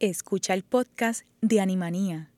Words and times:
Escucha 0.00 0.54
el 0.54 0.62
podcast 0.62 1.24
de 1.40 1.58
Animanía. 1.58 2.30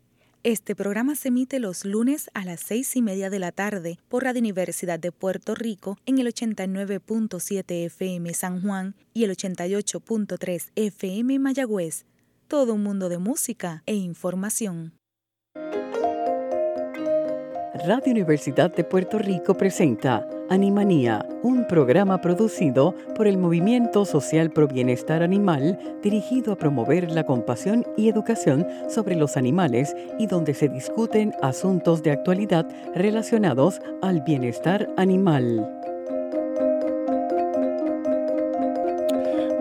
Este 0.43 0.75
programa 0.75 1.15
se 1.15 1.29
emite 1.29 1.59
los 1.59 1.85
lunes 1.85 2.31
a 2.33 2.47
las 2.47 2.61
seis 2.61 2.97
y 2.97 3.03
media 3.03 3.29
de 3.29 3.39
la 3.39 3.53
tarde 3.53 3.99
por 4.09 4.25
Radio 4.25 4.41
Universidad 4.41 4.99
de 4.99 5.13
Puerto 5.13 5.55
Rico 5.55 5.99
en 6.07 6.19
el 6.19 6.27
89.7 6.29 7.85
FM 7.85 8.33
San 8.33 8.63
Juan 8.63 8.95
y 9.13 9.25
el 9.25 9.37
88.3 9.37 10.71
FM 10.75 11.39
Mayagüez. 11.39 12.07
Todo 12.49 12.73
un 12.73 12.83
mundo 12.83 13.11
de 13.11 13.19
música 13.19 13.83
e 13.85 13.95
información. 13.95 14.95
Radio 17.87 18.13
Universidad 18.13 18.71
de 18.75 18.85
Puerto 18.85 19.19
Rico 19.19 19.55
presenta 19.55 20.29
Animanía, 20.51 21.27
un 21.43 21.67
programa 21.67 22.21
producido 22.21 22.95
por 23.17 23.27
el 23.27 23.39
Movimiento 23.39 24.05
Social 24.05 24.51
Pro 24.51 24.69
Bienestar 24.69 25.23
Animal 25.23 25.79
dirigido 26.03 26.53
a 26.53 26.57
promover 26.57 27.11
la 27.11 27.25
compasión 27.25 27.87
y 27.97 28.11
educación 28.11 28.67
sobre 28.91 29.17
los 29.17 29.39
animales 29.39 29.97
y 30.19 30.27
donde 30.27 30.53
se 30.53 30.69
discuten 30.69 31.33
asuntos 31.41 32.03
de 32.03 32.11
actualidad 32.11 32.69
relacionados 32.95 33.81
al 34.03 34.21
bienestar 34.21 34.87
animal. 34.99 35.81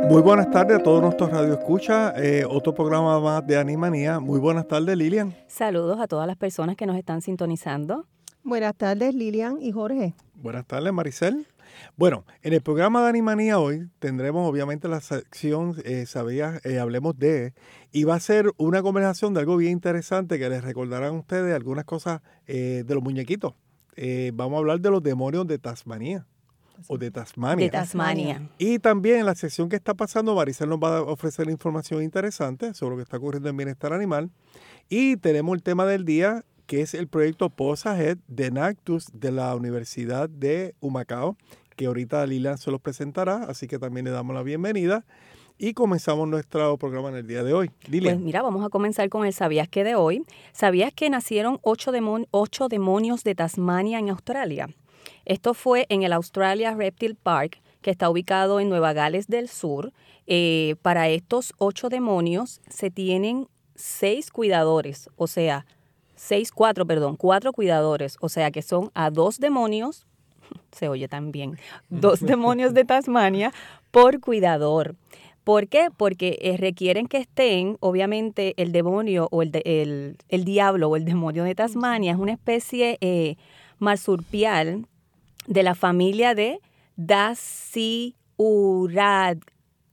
Muy 0.09 0.23
buenas 0.23 0.49
tardes 0.49 0.79
a 0.79 0.81
todos 0.81 1.03
nuestros 1.03 1.29
radioescuchas. 1.29 2.13
Eh, 2.17 2.43
otro 2.43 2.73
programa 2.73 3.19
más 3.19 3.45
de 3.45 3.55
Animanía. 3.55 4.19
Muy 4.19 4.39
buenas 4.39 4.67
tardes, 4.67 4.97
Lilian. 4.97 5.35
Saludos 5.45 5.99
a 5.99 6.07
todas 6.07 6.25
las 6.25 6.35
personas 6.35 6.75
que 6.75 6.87
nos 6.87 6.97
están 6.97 7.21
sintonizando. 7.21 8.07
Buenas 8.49 8.75
tardes, 8.75 9.13
Lilian 9.13 9.61
y 9.61 9.71
Jorge. 9.71 10.15
Buenas 10.33 10.65
tardes, 10.65 10.91
Maricel. 10.91 11.45
Bueno, 11.95 12.25
en 12.41 12.53
el 12.53 12.61
programa 12.61 13.03
de 13.03 13.09
Animanía 13.09 13.59
hoy 13.59 13.89
tendremos 13.99 14.49
obviamente 14.49 14.87
la 14.87 15.01
sección 15.01 15.75
eh, 15.85 16.07
Sabías, 16.07 16.65
eh, 16.65 16.79
Hablemos 16.79 17.17
de, 17.19 17.53
y 17.91 18.05
va 18.05 18.15
a 18.15 18.19
ser 18.19 18.51
una 18.57 18.81
conversación 18.81 19.35
de 19.35 19.41
algo 19.41 19.55
bien 19.55 19.73
interesante 19.73 20.39
que 20.39 20.49
les 20.49 20.63
recordarán 20.63 21.13
a 21.13 21.19
ustedes 21.19 21.55
algunas 21.55 21.85
cosas 21.85 22.21
eh, 22.47 22.83
de 22.87 22.95
los 22.95 23.03
muñequitos. 23.03 23.53
Eh, 23.95 24.31
vamos 24.33 24.55
a 24.55 24.59
hablar 24.59 24.79
de 24.79 24.89
los 24.89 25.03
demonios 25.03 25.45
de 25.45 25.59
Tasmania 25.59 26.25
o 26.87 26.97
de 26.97 27.11
Tasmania. 27.11 27.65
De 27.65 27.69
Tasmania. 27.69 28.49
Y 28.57 28.79
también 28.79 29.19
en 29.19 29.25
la 29.27 29.35
sección 29.35 29.69
que 29.69 29.75
está 29.75 29.93
pasando, 29.93 30.33
Maricel 30.33 30.69
nos 30.69 30.79
va 30.79 30.97
a 30.97 31.01
ofrecer 31.03 31.47
información 31.51 32.01
interesante 32.01 32.73
sobre 32.73 32.91
lo 32.91 32.97
que 32.97 33.03
está 33.03 33.17
ocurriendo 33.17 33.47
en 33.47 33.57
bienestar 33.57 33.93
animal. 33.93 34.31
Y 34.89 35.17
tenemos 35.17 35.55
el 35.55 35.61
tema 35.61 35.85
del 35.85 36.03
día, 36.03 36.43
que 36.69 36.81
es 36.81 36.93
el 36.93 37.07
proyecto 37.07 37.49
Posa 37.49 37.99
Head 37.99 38.19
de 38.27 38.51
Nactus 38.51 39.07
de 39.11 39.31
la 39.31 39.55
Universidad 39.55 40.29
de 40.29 40.75
Humacao, 40.81 41.35
que 41.75 41.87
ahorita 41.87 42.23
Lilian 42.27 42.59
se 42.59 42.69
los 42.69 42.79
presentará, 42.79 43.37
así 43.45 43.67
que 43.67 43.79
también 43.79 44.05
le 44.05 44.11
damos 44.11 44.35
la 44.35 44.43
bienvenida. 44.43 45.03
Y 45.57 45.73
comenzamos 45.73 46.27
nuestro 46.27 46.77
programa 46.77 47.09
en 47.09 47.15
el 47.15 47.25
día 47.25 47.41
de 47.41 47.53
hoy. 47.53 47.71
Lilian. 47.87 48.17
Pues 48.17 48.23
mira, 48.23 48.43
vamos 48.43 48.63
a 48.63 48.69
comenzar 48.69 49.09
con 49.09 49.25
el 49.25 49.33
¿Sabías 49.33 49.67
que 49.67 49.83
de 49.83 49.95
hoy? 49.95 50.23
¿Sabías 50.51 50.93
que 50.93 51.09
nacieron 51.09 51.57
ocho 51.63 51.91
demonios 51.91 53.23
de 53.23 53.33
Tasmania 53.33 53.97
en 53.97 54.11
Australia? 54.11 54.69
Esto 55.25 55.55
fue 55.55 55.87
en 55.89 56.03
el 56.03 56.13
Australia 56.13 56.75
Reptile 56.75 57.15
Park, 57.15 57.63
que 57.81 57.89
está 57.89 58.11
ubicado 58.11 58.59
en 58.59 58.69
Nueva 58.69 58.93
Gales 58.93 59.25
del 59.25 59.49
Sur. 59.49 59.91
Eh, 60.27 60.75
para 60.83 61.09
estos 61.09 61.51
ocho 61.57 61.89
demonios 61.89 62.61
se 62.69 62.91
tienen 62.91 63.47
seis 63.73 64.29
cuidadores, 64.29 65.09
o 65.15 65.25
sea, 65.25 65.65
seis, 66.21 66.51
cuatro, 66.51 66.85
perdón, 66.85 67.15
cuatro 67.15 67.53
cuidadores, 67.53 68.17
o 68.19 68.27
sea 68.29 68.51
que 68.51 68.61
son 68.61 68.91
a 68.93 69.09
dos 69.09 69.39
demonios, 69.39 70.05
se 70.71 70.89
oye 70.89 71.07
tan 71.07 71.31
bien, 71.31 71.57
dos 71.89 72.19
demonios 72.25 72.73
de 72.73 72.83
Tasmania 72.85 73.53
por 73.91 74.19
cuidador. 74.19 74.95
¿Por 75.45 75.67
qué? 75.67 75.87
Porque 75.95 76.37
eh, 76.41 76.57
requieren 76.57 77.07
que 77.07 77.17
estén, 77.17 77.77
obviamente, 77.79 78.53
el 78.57 78.71
demonio 78.71 79.29
o 79.31 79.41
el, 79.41 79.51
de- 79.51 79.63
el, 79.65 80.17
el 80.27 80.43
diablo 80.43 80.89
o 80.89 80.95
el 80.95 81.05
demonio 81.05 81.43
de 81.45 81.55
Tasmania 81.55 82.11
es 82.11 82.17
una 82.19 82.33
especie 82.33 82.97
eh, 83.01 83.35
marsupial 83.79 84.85
de 85.47 85.63
la 85.63 85.73
familia 85.73 86.35
de 86.35 86.59
Daciurad. 87.99 89.37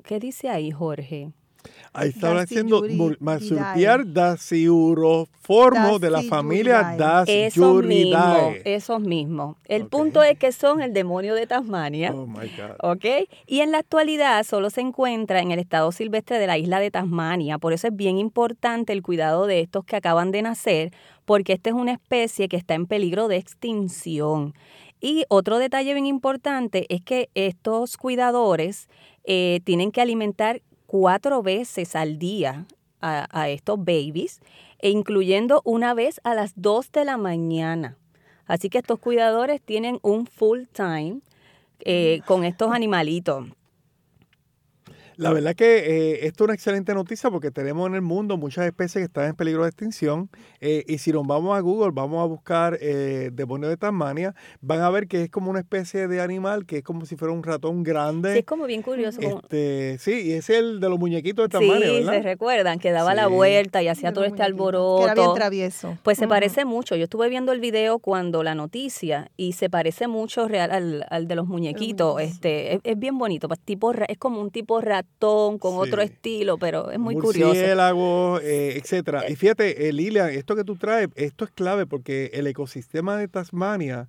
¿Qué 0.04 0.18
dice 0.20 0.48
ahí, 0.50 0.70
Jorge? 0.70 1.30
Ahí 1.96 2.10
Dasyuri- 2.12 2.42
haciendo 2.42 2.82
marsupial 3.20 4.12
daciuroformo 4.12 5.98
de 5.98 6.10
la 6.10 6.22
familia 6.22 6.94
Dasyuridae. 6.96 7.46
Esos 7.46 7.84
mismos, 7.84 8.12
Dasyuridae. 8.12 8.62
esos 8.74 9.00
mismos. 9.00 9.56
El 9.64 9.86
punto 9.86 10.22
es 10.22 10.38
que 10.38 10.52
son 10.52 10.82
el 10.82 10.92
demonio 10.92 11.34
de 11.34 11.46
Tasmania. 11.46 12.12
Oh 12.14 12.26
my 12.26 12.48
God. 12.48 12.76
¿Ok? 12.90 13.04
Y 13.46 13.60
en 13.60 13.72
la 13.72 13.78
actualidad 13.78 14.44
solo 14.44 14.70
se 14.70 14.80
encuentra 14.80 15.40
en 15.40 15.50
el 15.52 15.58
estado 15.58 15.92
silvestre 15.92 16.38
de 16.38 16.46
la 16.46 16.58
isla 16.58 16.80
de 16.80 16.90
Tasmania. 16.90 17.58
Por 17.58 17.72
eso 17.72 17.88
es 17.88 17.96
bien 17.96 18.18
importante 18.18 18.92
el 18.92 19.02
cuidado 19.02 19.46
de 19.46 19.60
estos 19.60 19.84
que 19.84 19.96
acaban 19.96 20.30
de 20.32 20.42
nacer, 20.42 20.92
porque 21.24 21.54
esta 21.54 21.70
es 21.70 21.76
una 21.76 21.92
especie 21.92 22.48
que 22.48 22.56
está 22.56 22.74
en 22.74 22.86
peligro 22.86 23.28
de 23.28 23.36
extinción. 23.36 24.54
Y 25.00 25.24
otro 25.28 25.58
detalle 25.58 25.92
bien 25.92 26.06
importante 26.06 26.86
es 26.88 27.02
que 27.02 27.28
estos 27.34 27.96
cuidadores 27.96 28.88
eh, 29.24 29.60
tienen 29.64 29.92
que 29.92 30.00
alimentar 30.00 30.62
cuatro 30.86 31.42
veces 31.42 31.96
al 31.96 32.18
día 32.18 32.66
a, 33.00 33.26
a 33.30 33.48
estos 33.48 33.78
babies, 33.78 34.40
e 34.78 34.90
incluyendo 34.90 35.62
una 35.64 35.94
vez 35.94 36.20
a 36.24 36.34
las 36.34 36.52
2 36.56 36.92
de 36.92 37.04
la 37.04 37.16
mañana. 37.16 37.96
Así 38.46 38.68
que 38.68 38.78
estos 38.78 38.98
cuidadores 38.98 39.60
tienen 39.60 39.98
un 40.02 40.26
full 40.26 40.64
time 40.72 41.20
eh, 41.80 42.20
con 42.26 42.44
estos 42.44 42.72
animalitos. 42.72 43.46
La 45.16 45.32
verdad 45.32 45.54
que 45.54 45.78
eh, 45.78 46.26
esto 46.26 46.44
es 46.44 46.46
una 46.48 46.54
excelente 46.54 46.92
noticia 46.94 47.30
porque 47.30 47.50
tenemos 47.50 47.88
en 47.88 47.94
el 47.94 48.02
mundo 48.02 48.36
muchas 48.36 48.66
especies 48.66 49.00
que 49.02 49.04
están 49.06 49.30
en 49.30 49.34
peligro 49.34 49.62
de 49.62 49.68
extinción 49.68 50.28
eh, 50.60 50.84
y 50.86 50.98
si 50.98 51.12
nos 51.12 51.26
vamos 51.26 51.56
a 51.56 51.60
Google, 51.60 51.90
vamos 51.92 52.22
a 52.22 52.26
buscar 52.26 52.76
eh, 52.80 53.30
demonio 53.32 53.68
de 53.68 53.76
Tasmania, 53.76 54.34
van 54.60 54.80
a 54.82 54.90
ver 54.90 55.08
que 55.08 55.22
es 55.22 55.30
como 55.30 55.50
una 55.50 55.60
especie 55.60 56.06
de 56.08 56.20
animal 56.20 56.66
que 56.66 56.78
es 56.78 56.82
como 56.84 57.06
si 57.06 57.16
fuera 57.16 57.32
un 57.32 57.42
ratón 57.42 57.82
grande. 57.82 58.32
Sí, 58.34 58.38
es 58.40 58.44
como 58.44 58.66
bien 58.66 58.82
curioso. 58.82 59.20
como- 59.20 59.38
Este, 59.40 59.96
sí, 60.00 60.22
y 60.26 60.32
es 60.32 60.50
el 60.50 60.80
de 60.80 60.88
los 60.90 60.98
muñequitos 60.98 61.48
de 61.48 61.58
sí, 61.58 61.64
Tasmania, 61.66 61.88
se 61.88 62.04
¿verdad? 62.04 62.22
recuerdan 62.22 62.78
que 62.78 62.90
daba 62.90 63.14
la 63.14 63.26
Sí. 63.28 63.32
vuelta 63.32 63.82
y 63.82 63.88
hacía 63.88 64.12
todo 64.12 64.24
este 64.24 64.42
muñequitos, 64.42 64.52
alboroto. 64.52 64.96
Que 64.98 65.04
era 65.04 65.14
bien 65.14 65.34
travieso. 65.34 65.98
Pues 66.02 66.18
se 66.18 66.28
parece 66.28 66.64
mucho. 66.64 66.94
Yo 66.96 67.04
estuve 67.04 67.28
viendo 67.28 67.52
el 67.52 67.60
video 67.60 67.98
cuando 68.00 68.42
la 68.42 68.54
noticia 68.54 69.30
y 69.36 69.52
se 69.54 69.70
parece 69.70 70.08
mucho 70.08 70.46
real 70.48 70.70
al, 70.70 71.06
al 71.08 71.26
de 71.26 71.34
los 71.36 71.46
muñequitos. 71.46 72.20
Este, 72.20 72.74
es, 72.74 72.80
es 72.84 72.98
bien 72.98 73.16
bonito. 73.16 73.48
pues, 73.48 73.60
tipo, 73.60 73.92
ra- 73.92 74.06
es 74.08 74.18
como 74.18 74.40
un 74.40 74.50
tipo 74.50 74.80
ratón 74.80 75.05
con 75.58 75.78
otro 75.78 76.02
estilo, 76.02 76.58
pero 76.58 76.90
es 76.90 76.98
muy 76.98 77.14
curioso. 77.16 77.48
Murciélagos, 77.54 78.42
eh, 78.42 78.76
etcétera. 78.76 79.28
Y 79.30 79.36
fíjate, 79.36 79.88
eh, 79.88 79.92
Lilian, 79.92 80.30
esto 80.30 80.54
que 80.56 80.64
tú 80.64 80.76
traes, 80.76 81.08
esto 81.14 81.44
es 81.44 81.50
clave 81.50 81.86
porque 81.86 82.30
el 82.34 82.46
ecosistema 82.46 83.16
de 83.16 83.28
Tasmania, 83.28 84.08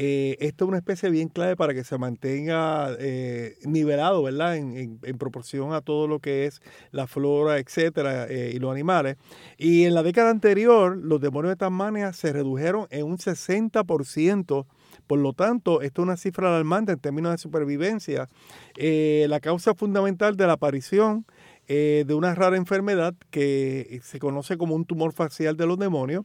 eh, 0.00 0.36
esto 0.40 0.64
es 0.64 0.68
una 0.68 0.78
especie 0.78 1.10
bien 1.10 1.28
clave 1.28 1.56
para 1.56 1.74
que 1.74 1.82
se 1.82 1.98
mantenga 1.98 2.94
eh, 3.00 3.56
nivelado, 3.64 4.22
¿verdad? 4.22 4.56
En, 4.56 4.76
en- 4.76 4.98
en 5.02 5.18
proporción 5.18 5.72
a 5.72 5.80
todo 5.80 6.06
lo 6.06 6.20
que 6.20 6.46
es 6.46 6.60
la 6.92 7.06
flora, 7.08 7.58
etcétera, 7.58 8.26
eh, 8.28 8.52
y 8.54 8.58
los 8.60 8.70
animales. 8.70 9.16
Y 9.56 9.84
en 9.84 9.94
la 9.94 10.02
década 10.04 10.30
anterior, 10.30 10.96
los 10.96 11.20
demonios 11.20 11.50
de 11.52 11.56
Tasmania 11.56 12.12
se 12.12 12.32
redujeron 12.32 12.86
en 12.90 13.06
un 13.06 13.18
60%. 13.18 14.66
Por 15.08 15.18
lo 15.18 15.32
tanto, 15.32 15.80
esto 15.80 16.02
es 16.02 16.04
una 16.04 16.16
cifra 16.16 16.48
alarmante 16.48 16.92
en 16.92 16.98
términos 17.00 17.32
de 17.32 17.38
supervivencia. 17.38 18.28
Eh, 18.76 19.26
la 19.28 19.40
causa 19.40 19.74
fundamental 19.74 20.36
de 20.36 20.46
la 20.46 20.52
aparición 20.52 21.24
eh, 21.66 22.04
de 22.06 22.14
una 22.14 22.34
rara 22.34 22.56
enfermedad 22.56 23.14
que 23.30 24.00
se 24.04 24.18
conoce 24.18 24.56
como 24.56 24.74
un 24.74 24.84
tumor 24.84 25.12
facial 25.12 25.56
de 25.56 25.66
los 25.66 25.78
demonios, 25.78 26.24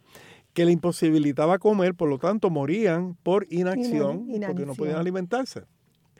que 0.53 0.65
le 0.65 0.71
imposibilitaba 0.71 1.57
comer, 1.59 1.95
por 1.95 2.09
lo 2.09 2.19
tanto 2.19 2.49
morían 2.49 3.15
por 3.23 3.47
inacción, 3.49 4.27
porque 4.45 4.65
no 4.65 4.75
podían 4.75 4.97
alimentarse. 4.97 5.63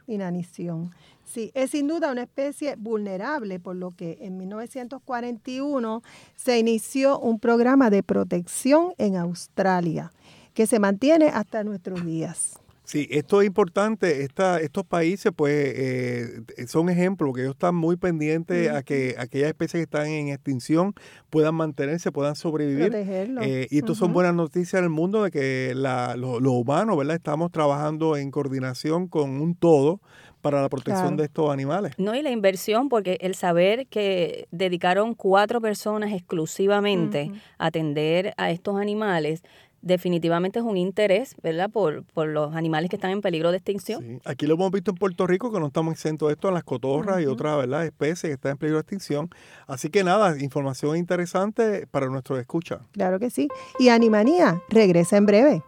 Inanición. 0.07 0.91
Sí, 1.23 1.51
es 1.53 1.71
sin 1.71 1.87
duda 1.87 2.11
una 2.11 2.23
especie 2.23 2.75
vulnerable, 2.75 3.59
por 3.59 3.75
lo 3.75 3.91
que 3.91 4.17
en 4.21 4.37
1941 4.37 6.03
se 6.35 6.59
inició 6.59 7.19
un 7.19 7.39
programa 7.39 7.89
de 7.89 8.03
protección 8.03 8.93
en 8.97 9.15
Australia, 9.15 10.11
que 10.53 10.67
se 10.67 10.79
mantiene 10.79 11.27
hasta 11.27 11.63
nuestros 11.63 12.05
días. 12.05 12.53
Sí, 12.85 13.07
esto 13.11 13.41
es 13.41 13.47
importante. 13.47 14.23
Esta, 14.23 14.59
estos 14.59 14.83
países, 14.85 15.31
pues, 15.33 15.53
eh, 15.55 16.41
son 16.67 16.89
ejemplos 16.89 17.33
que 17.33 17.41
ellos 17.41 17.53
están 17.53 17.75
muy 17.75 17.95
pendientes 17.95 18.69
a 18.69 18.83
que 18.83 19.15
aquellas 19.17 19.47
especies 19.47 19.79
que 19.79 19.83
están 19.83 20.07
en 20.07 20.27
extinción 20.27 20.93
puedan 21.29 21.55
mantenerse, 21.55 22.11
puedan 22.11 22.35
sobrevivir. 22.35 22.91
Eh, 22.93 23.67
y 23.71 23.77
esto 23.77 23.95
son 23.95 24.11
buenas 24.11 24.35
noticias 24.35 24.79
en 24.79 24.83
el 24.83 24.89
mundo 24.89 25.23
de 25.23 25.31
que 25.31 25.71
la, 25.75 26.17
los 26.17 26.41
humanos, 26.45 26.97
¿verdad? 26.97 27.15
Estamos 27.15 27.51
trabajando 27.53 28.17
en 28.17 28.29
coordinación 28.31 29.07
con 29.07 29.29
un 29.41 29.55
todo 29.55 30.01
para 30.41 30.61
la 30.61 30.67
protección 30.67 31.03
Claro. 31.07 31.15
de 31.15 31.23
estos 31.23 31.49
animales. 31.53 31.93
No, 31.97 32.13
y 32.15 32.21
la 32.21 32.31
inversión, 32.31 32.89
porque 32.89 33.17
el 33.21 33.33
saber 33.33 33.87
que 33.87 34.49
dedicaron 34.51 35.15
cuatro 35.15 35.61
personas 35.61 36.11
exclusivamente 36.11 37.31
a 37.57 37.67
atender 37.67 38.33
a 38.35 38.51
estos 38.51 38.75
animales, 38.77 39.41
definitivamente 39.83 40.59
es 40.59 40.65
un 40.65 40.77
interés, 40.77 41.35
¿verdad?, 41.43 41.69
por, 41.69 42.03
por 42.05 42.27
los 42.27 42.55
animales 42.55 42.89
que 42.89 42.95
están 42.95 43.11
en 43.11 43.21
peligro 43.21 43.51
de 43.51 43.57
extinción. 43.57 44.01
Sí. 44.01 44.19
Aquí 44.25 44.47
lo 44.47 44.55
hemos 44.55 44.71
visto 44.71 44.91
en 44.91 44.97
Puerto 44.97 45.27
Rico, 45.27 45.51
que 45.51 45.59
no 45.59 45.67
estamos 45.67 45.93
exentos 45.93 46.29
de 46.29 46.33
esto, 46.33 46.47
en 46.47 46.55
las 46.55 46.63
cotorras 46.63 47.21
y 47.21 47.25
otras 47.25 47.57
¿verdad? 47.57 47.85
especies 47.85 48.29
que 48.29 48.33
están 48.33 48.53
en 48.53 48.57
peligro 48.57 48.77
de 48.77 48.81
extinción. 48.81 49.29
Así 49.67 49.89
que 49.89 50.03
nada, 50.03 50.41
información 50.41 50.97
interesante 50.97 51.85
para 51.87 52.07
nuestros 52.07 52.39
escuchas. 52.39 52.79
Claro 52.93 53.19
que 53.19 53.29
sí. 53.29 53.49
Y 53.77 53.89
Animanía 53.89 54.61
regresa 54.69 55.17
en 55.17 55.25
breve. 55.25 55.63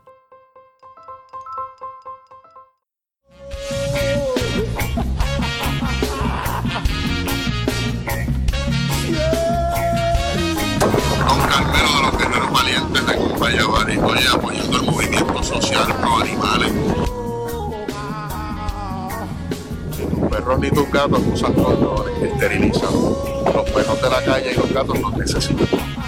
Compayabari, 13.45 13.93
estoy 13.93 14.27
apoyando 14.33 14.77
el 14.77 14.83
movimiento 14.87 15.43
social 15.43 15.85
pro 16.01 16.17
animales. 16.17 16.73
Ni 19.99 20.05
tus 20.07 20.29
perros 20.31 20.59
ni 20.59 20.71
tus 20.71 20.91
gatos 20.91 21.21
usan 21.31 21.53
condones, 21.53 22.23
esterilizan. 22.23 22.89
Los 23.53 23.69
perros 23.69 24.01
de 24.01 24.09
la 24.09 24.23
calle 24.23 24.51
y 24.51 24.55
los 24.55 24.73
gatos 24.73 24.99
los 24.99 25.17
necesitan. 25.17 26.04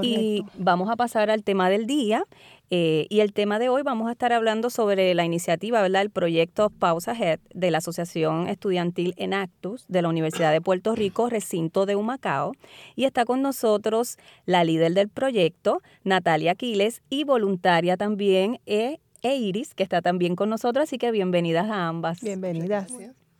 Y 0.01 0.45
vamos 0.57 0.89
a 0.89 0.95
pasar 0.95 1.29
al 1.29 1.43
tema 1.43 1.69
del 1.69 1.87
día. 1.87 2.25
Eh, 2.73 3.05
y 3.09 3.19
el 3.19 3.33
tema 3.33 3.59
de 3.59 3.67
hoy 3.67 3.83
vamos 3.83 4.07
a 4.07 4.13
estar 4.13 4.31
hablando 4.31 4.69
sobre 4.69 5.13
la 5.13 5.25
iniciativa, 5.25 5.81
¿verdad? 5.81 6.03
El 6.03 6.09
proyecto 6.09 6.69
Pausa 6.69 7.13
Head 7.13 7.41
de 7.53 7.69
la 7.69 7.79
Asociación 7.79 8.47
Estudiantil 8.47 9.13
Enactus 9.17 9.85
de 9.89 10.01
la 10.01 10.07
Universidad 10.07 10.53
de 10.53 10.61
Puerto 10.61 10.95
Rico, 10.95 11.29
recinto 11.29 11.85
de 11.85 11.97
Humacao. 11.97 12.53
Y 12.95 13.03
está 13.03 13.25
con 13.25 13.41
nosotros 13.41 14.17
la 14.45 14.63
líder 14.63 14.93
del 14.93 15.09
proyecto, 15.09 15.81
Natalia 16.05 16.51
Aquiles, 16.51 17.01
y 17.09 17.25
voluntaria 17.25 17.97
también, 17.97 18.61
e, 18.65 19.01
e 19.21 19.35
Iris, 19.35 19.73
que 19.73 19.83
está 19.83 20.01
también 20.01 20.37
con 20.37 20.49
nosotros. 20.49 20.83
Así 20.83 20.97
que 20.97 21.11
bienvenidas 21.11 21.69
a 21.69 21.89
ambas. 21.89 22.21
Bienvenidas. 22.21 22.89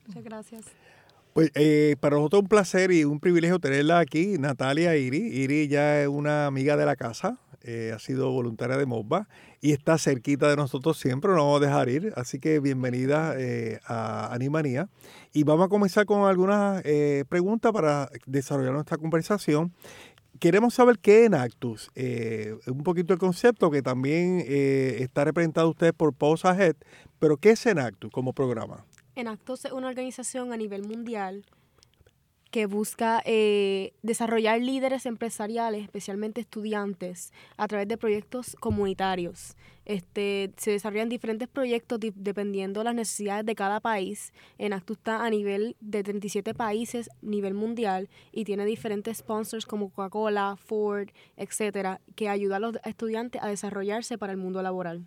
Muchas 0.07 0.23
gracias. 0.25 0.65
Pues 1.33 1.49
eh, 1.55 1.95
para 2.01 2.17
nosotros 2.17 2.41
un 2.41 2.49
placer 2.49 2.91
y 2.91 3.05
un 3.05 3.21
privilegio 3.21 3.57
tenerla 3.57 3.99
aquí, 3.99 4.35
Natalia 4.37 4.97
Iris. 4.97 5.33
Iris 5.33 5.69
ya 5.69 6.01
es 6.01 6.09
una 6.09 6.45
amiga 6.45 6.75
de 6.75 6.85
la 6.85 6.97
casa, 6.97 7.39
eh, 7.63 7.93
ha 7.95 7.99
sido 7.99 8.31
voluntaria 8.31 8.75
de 8.75 8.85
MOBA 8.85 9.29
y 9.61 9.71
está 9.71 9.97
cerquita 9.97 10.49
de 10.49 10.57
nosotros 10.57 10.97
siempre, 10.97 11.31
no 11.31 11.37
vamos 11.37 11.61
a 11.61 11.65
dejar 11.65 11.87
ir. 11.87 12.11
Así 12.17 12.39
que 12.39 12.59
bienvenida 12.59 13.35
eh, 13.37 13.79
a 13.85 14.33
Animanía. 14.33 14.89
Y 15.31 15.43
vamos 15.43 15.67
a 15.67 15.69
comenzar 15.69 16.05
con 16.05 16.27
algunas 16.27 16.81
eh, 16.83 17.23
preguntas 17.29 17.71
para 17.71 18.09
desarrollar 18.25 18.73
nuestra 18.73 18.97
conversación. 18.97 19.71
Queremos 20.39 20.73
saber 20.73 20.99
qué 20.99 21.21
es 21.21 21.27
Enactus, 21.27 21.91
un 22.65 22.83
poquito 22.83 23.13
el 23.13 23.19
concepto 23.19 23.69
que 23.69 23.83
también 23.83 24.43
está 24.47 25.23
representado 25.23 25.69
ustedes 25.69 25.93
por 25.93 26.13
Pause 26.13 26.45
Ahead, 26.45 26.75
pero 27.19 27.37
¿qué 27.37 27.51
es 27.51 27.65
Enactus 27.67 28.09
como 28.11 28.33
programa? 28.33 28.83
Enactus 29.21 29.65
es 29.65 29.71
una 29.71 29.87
organización 29.87 30.51
a 30.51 30.57
nivel 30.57 30.83
mundial 30.83 31.45
que 32.49 32.65
busca 32.65 33.21
eh, 33.23 33.93
desarrollar 34.01 34.59
líderes 34.59 35.05
empresariales, 35.05 35.83
especialmente 35.83 36.41
estudiantes, 36.41 37.31
a 37.55 37.67
través 37.67 37.87
de 37.87 37.97
proyectos 37.97 38.57
comunitarios. 38.59 39.55
Este, 39.85 40.51
se 40.57 40.71
desarrollan 40.71 41.07
diferentes 41.07 41.47
proyectos 41.47 41.99
dependiendo 42.15 42.81
de 42.81 42.83
las 42.85 42.95
necesidades 42.95 43.45
de 43.45 43.55
cada 43.55 43.79
país. 43.79 44.33
En 44.57 44.73
Actu 44.73 44.93
está 44.93 45.23
a 45.23 45.29
nivel 45.29 45.77
de 45.79 46.03
37 46.03 46.53
países, 46.53 47.09
nivel 47.21 47.53
mundial, 47.53 48.09
y 48.31 48.43
tiene 48.43 48.65
diferentes 48.65 49.19
sponsors 49.19 49.65
como 49.65 49.89
Coca-Cola, 49.89 50.57
Ford, 50.57 51.09
etcétera, 51.37 52.01
que 52.15 52.27
ayudan 52.27 52.63
a 52.63 52.67
los 52.67 52.75
estudiantes 52.83 53.41
a 53.41 53.47
desarrollarse 53.47 54.17
para 54.17 54.33
el 54.33 54.37
mundo 54.37 54.61
laboral. 54.61 55.05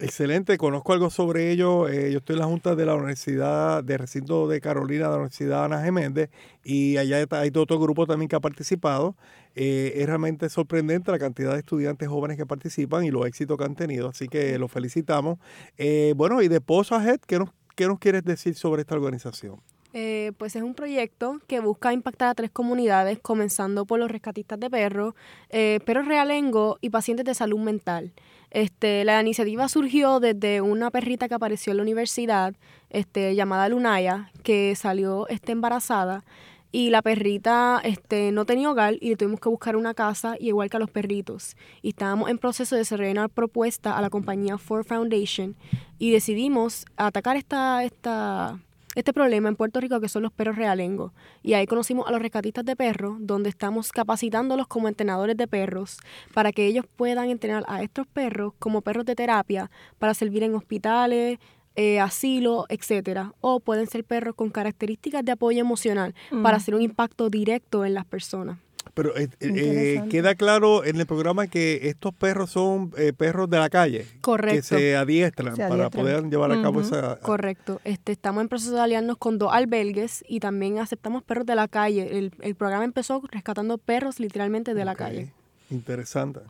Excelente, 0.00 0.58
conozco 0.58 0.92
algo 0.92 1.08
sobre 1.08 1.52
ello. 1.52 1.88
Eh, 1.88 2.10
yo 2.10 2.18
estoy 2.18 2.34
en 2.34 2.40
la 2.40 2.46
Junta 2.46 2.74
de 2.74 2.84
la 2.84 2.94
Universidad 2.94 3.84
de 3.84 3.96
Recinto 3.96 4.48
de 4.48 4.60
Carolina, 4.60 5.04
de 5.04 5.10
la 5.10 5.16
Universidad 5.16 5.64
Ana 5.64 5.82
Geméndez, 5.82 6.30
y 6.64 6.96
allá 6.96 7.24
hay 7.30 7.52
otro 7.54 7.78
grupo 7.78 8.06
también 8.06 8.28
que 8.28 8.34
ha 8.34 8.40
participado. 8.40 9.14
Eh, 9.54 9.92
es 9.96 10.06
realmente 10.06 10.48
sorprendente 10.48 11.12
la 11.12 11.18
cantidad 11.20 11.52
de 11.52 11.60
estudiantes 11.60 12.08
jóvenes 12.08 12.36
que 12.36 12.44
participan 12.44 13.04
y 13.04 13.10
los 13.12 13.24
éxitos 13.26 13.56
que 13.56 13.64
han 13.64 13.76
tenido, 13.76 14.08
así 14.08 14.26
que 14.26 14.58
los 14.58 14.70
felicitamos. 14.70 15.38
Eh, 15.78 16.12
bueno, 16.16 16.42
y 16.42 16.48
de 16.48 16.56
Head, 16.56 17.20
¿qué 17.26 17.38
nos, 17.38 17.50
¿qué 17.76 17.86
nos 17.86 18.00
quieres 18.00 18.24
decir 18.24 18.56
sobre 18.56 18.82
esta 18.82 18.96
organización? 18.96 19.60
Eh, 19.92 20.32
pues 20.38 20.56
es 20.56 20.62
un 20.64 20.74
proyecto 20.74 21.40
que 21.46 21.60
busca 21.60 21.92
impactar 21.92 22.30
a 22.30 22.34
tres 22.34 22.50
comunidades, 22.50 23.20
comenzando 23.20 23.86
por 23.86 24.00
los 24.00 24.10
rescatistas 24.10 24.58
de 24.58 24.68
perros, 24.68 25.14
perros 25.48 26.08
realengo 26.08 26.78
y 26.80 26.90
pacientes 26.90 27.24
de 27.24 27.34
salud 27.34 27.60
mental. 27.60 28.12
Este, 28.54 29.04
la 29.04 29.20
iniciativa 29.20 29.68
surgió 29.68 30.20
desde 30.20 30.60
una 30.60 30.92
perrita 30.92 31.28
que 31.28 31.34
apareció 31.34 31.72
en 31.72 31.78
la 31.78 31.82
universidad, 31.82 32.54
este, 32.88 33.34
llamada 33.34 33.68
Lunaya, 33.68 34.30
que 34.44 34.76
salió 34.76 35.26
este, 35.26 35.50
embarazada 35.50 36.24
y 36.70 36.90
la 36.90 37.02
perrita 37.02 37.80
este, 37.82 38.30
no 38.30 38.44
tenía 38.44 38.70
hogar 38.70 38.94
y 39.00 39.08
le 39.08 39.16
tuvimos 39.16 39.40
que 39.40 39.48
buscar 39.48 39.74
una 39.74 39.92
casa, 39.92 40.36
igual 40.38 40.70
que 40.70 40.76
a 40.76 40.80
los 40.80 40.88
perritos. 40.88 41.56
Y 41.82 41.88
estábamos 41.88 42.30
en 42.30 42.38
proceso 42.38 42.76
de 42.76 42.80
desarrollar 42.82 43.12
una 43.12 43.28
propuesta 43.28 43.98
a 43.98 44.00
la 44.00 44.08
compañía 44.08 44.56
Ford 44.56 44.86
Foundation 44.86 45.56
y 45.98 46.12
decidimos 46.12 46.84
atacar 46.96 47.36
esta, 47.36 47.82
esta 47.82 48.60
este 48.94 49.12
problema 49.12 49.48
en 49.48 49.56
Puerto 49.56 49.80
Rico 49.80 50.00
que 50.00 50.08
son 50.08 50.22
los 50.22 50.32
perros 50.32 50.56
realengos. 50.56 51.12
Y 51.42 51.54
ahí 51.54 51.66
conocimos 51.66 52.06
a 52.06 52.12
los 52.12 52.22
rescatistas 52.22 52.64
de 52.64 52.76
perros, 52.76 53.16
donde 53.20 53.48
estamos 53.48 53.92
capacitándolos 53.92 54.66
como 54.66 54.88
entrenadores 54.88 55.36
de 55.36 55.46
perros 55.46 55.98
para 56.32 56.52
que 56.52 56.66
ellos 56.66 56.84
puedan 56.96 57.30
entrenar 57.30 57.64
a 57.68 57.82
estos 57.82 58.06
perros 58.06 58.54
como 58.58 58.82
perros 58.82 59.04
de 59.04 59.14
terapia 59.14 59.70
para 59.98 60.14
servir 60.14 60.42
en 60.42 60.54
hospitales, 60.54 61.38
eh, 61.76 62.00
asilo, 62.00 62.66
etcétera. 62.68 63.32
O 63.40 63.60
pueden 63.60 63.86
ser 63.86 64.04
perros 64.04 64.34
con 64.34 64.50
características 64.50 65.24
de 65.24 65.32
apoyo 65.32 65.60
emocional 65.60 66.14
para 66.42 66.58
hacer 66.58 66.74
un 66.74 66.82
impacto 66.82 67.30
directo 67.30 67.84
en 67.84 67.94
las 67.94 68.04
personas. 68.04 68.58
Pero 68.94 69.16
eh, 69.16 69.28
eh, 69.40 70.02
queda 70.08 70.36
claro 70.36 70.84
en 70.84 71.00
el 71.00 71.06
programa 71.06 71.48
que 71.48 71.88
estos 71.88 72.14
perros 72.14 72.50
son 72.50 72.92
eh, 72.96 73.12
perros 73.12 73.50
de 73.50 73.58
la 73.58 73.68
calle. 73.68 74.06
Correcto. 74.20 74.56
Que 74.56 74.62
se 74.62 74.96
adiestran, 74.96 75.56
para 75.56 75.90
poder 75.90 76.24
llevar 76.30 76.52
a 76.52 76.62
cabo 76.62 76.80
esa... 76.80 77.16
Correcto. 77.16 77.80
Este, 77.82 78.12
estamos 78.12 78.42
en 78.42 78.48
proceso 78.48 78.72
de 78.72 78.80
aliarnos 78.80 79.16
con 79.18 79.38
dos 79.38 79.52
albergues 79.52 80.24
y 80.28 80.38
también 80.38 80.78
aceptamos 80.78 81.24
perros 81.24 81.44
de 81.44 81.56
la 81.56 81.66
calle. 81.66 82.30
El, 82.40 82.54
programa 82.54 82.84
empezó 82.84 83.20
rescatando 83.32 83.78
perros 83.78 84.20
literalmente 84.20 84.74
de 84.74 84.84
la 84.84 84.94
calle. 84.94 85.32
Interesante. 85.70 86.40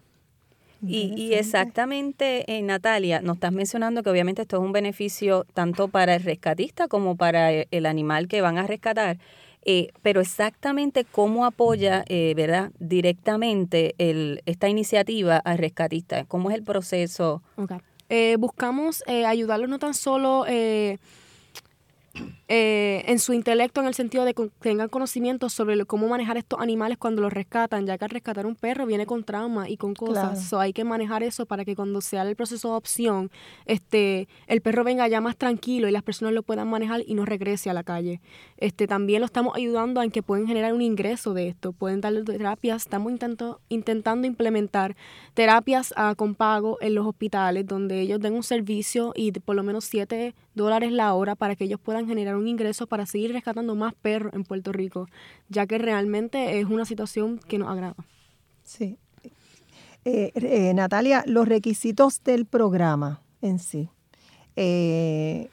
Y, 0.86 1.14
y, 1.16 1.34
exactamente, 1.34 2.44
eh, 2.46 2.60
Natalia, 2.60 3.22
nos 3.22 3.36
estás 3.36 3.52
mencionando 3.52 4.02
que 4.02 4.10
obviamente 4.10 4.42
esto 4.42 4.58
es 4.58 4.62
un 4.62 4.72
beneficio 4.72 5.46
tanto 5.54 5.88
para 5.88 6.16
el 6.16 6.22
rescatista 6.22 6.88
como 6.88 7.16
para 7.16 7.52
e, 7.52 7.68
el 7.70 7.86
animal 7.86 8.28
que 8.28 8.42
van 8.42 8.58
a 8.58 8.66
rescatar. 8.66 9.16
Eh, 9.64 9.92
pero 10.02 10.20
exactamente 10.20 11.04
cómo 11.04 11.46
apoya, 11.46 12.04
eh, 12.08 12.34
¿verdad?, 12.36 12.70
directamente 12.78 13.94
el, 13.98 14.42
esta 14.46 14.68
iniciativa 14.68 15.38
al 15.38 15.58
rescatista. 15.58 16.24
¿Cómo 16.24 16.50
es 16.50 16.56
el 16.56 16.62
proceso? 16.62 17.42
Okay. 17.56 17.78
buscamos 18.36 19.02
ayudarlos 19.06 19.68
no 19.68 19.78
tan 19.78 19.94
solo 19.94 20.44
eh, 22.48 23.04
en 23.06 23.18
su 23.18 23.32
intelecto 23.32 23.80
en 23.80 23.86
el 23.86 23.94
sentido 23.94 24.24
de 24.24 24.34
que 24.34 24.50
tengan 24.60 24.88
conocimiento 24.88 25.48
sobre 25.48 25.84
cómo 25.84 26.08
manejar 26.08 26.36
estos 26.36 26.60
animales 26.60 26.98
cuando 26.98 27.22
los 27.22 27.32
rescatan, 27.32 27.86
ya 27.86 27.98
que 27.98 28.04
al 28.04 28.10
rescatar 28.10 28.46
un 28.46 28.54
perro 28.54 28.86
viene 28.86 29.06
con 29.06 29.24
trauma 29.24 29.68
y 29.68 29.76
con 29.76 29.94
cosas. 29.94 30.52
hay 30.54 30.72
que 30.72 30.84
manejar 30.84 31.22
eso 31.22 31.46
para 31.46 31.64
que 31.64 31.74
cuando 31.74 32.00
sea 32.00 32.22
el 32.22 32.36
proceso 32.36 32.70
de 32.70 32.74
opción, 32.76 33.30
este, 33.66 34.28
el 34.46 34.60
perro 34.60 34.84
venga 34.84 35.08
ya 35.08 35.20
más 35.20 35.36
tranquilo 35.36 35.88
y 35.88 35.92
las 35.92 36.02
personas 36.02 36.34
lo 36.34 36.42
puedan 36.42 36.68
manejar 36.68 37.02
y 37.06 37.14
no 37.14 37.24
regrese 37.24 37.70
a 37.70 37.74
la 37.74 37.82
calle. 37.82 38.20
Este, 38.56 38.86
también 38.86 39.20
lo 39.20 39.26
estamos 39.26 39.56
ayudando 39.56 40.00
a 40.00 40.04
que 40.08 40.22
pueden 40.22 40.46
generar 40.46 40.74
un 40.74 40.82
ingreso 40.82 41.34
de 41.34 41.48
esto, 41.48 41.72
pueden 41.72 42.00
darle 42.00 42.22
terapias, 42.22 42.82
estamos 42.82 43.10
intento, 43.10 43.60
intentando 43.68 44.26
implementar 44.26 44.96
terapias 45.34 45.92
a, 45.96 46.14
con 46.14 46.34
pago 46.34 46.78
en 46.80 46.94
los 46.94 47.06
hospitales 47.06 47.66
donde 47.66 48.00
ellos 48.00 48.20
den 48.20 48.34
un 48.34 48.42
servicio 48.42 49.12
y 49.16 49.30
de 49.30 49.40
por 49.40 49.56
lo 49.56 49.62
menos 49.62 49.84
7 49.86 50.34
dólares 50.54 50.92
la 50.92 51.14
hora 51.14 51.34
para 51.34 51.56
que 51.56 51.64
ellos 51.64 51.80
puedan 51.80 52.06
generar 52.06 52.33
un 52.36 52.48
ingreso 52.48 52.86
para 52.86 53.06
seguir 53.06 53.32
rescatando 53.32 53.74
más 53.74 53.94
perros 53.94 54.32
en 54.34 54.44
Puerto 54.44 54.72
Rico, 54.72 55.08
ya 55.48 55.66
que 55.66 55.78
realmente 55.78 56.60
es 56.60 56.66
una 56.66 56.84
situación 56.84 57.38
que 57.38 57.58
nos 57.58 57.68
agrada. 57.68 57.96
Sí. 58.62 58.98
Eh, 60.04 60.32
eh, 60.34 60.74
Natalia, 60.74 61.24
los 61.26 61.48
requisitos 61.48 62.22
del 62.24 62.44
programa 62.44 63.22
en 63.40 63.58
sí. 63.58 63.88
Eh, 64.56 65.48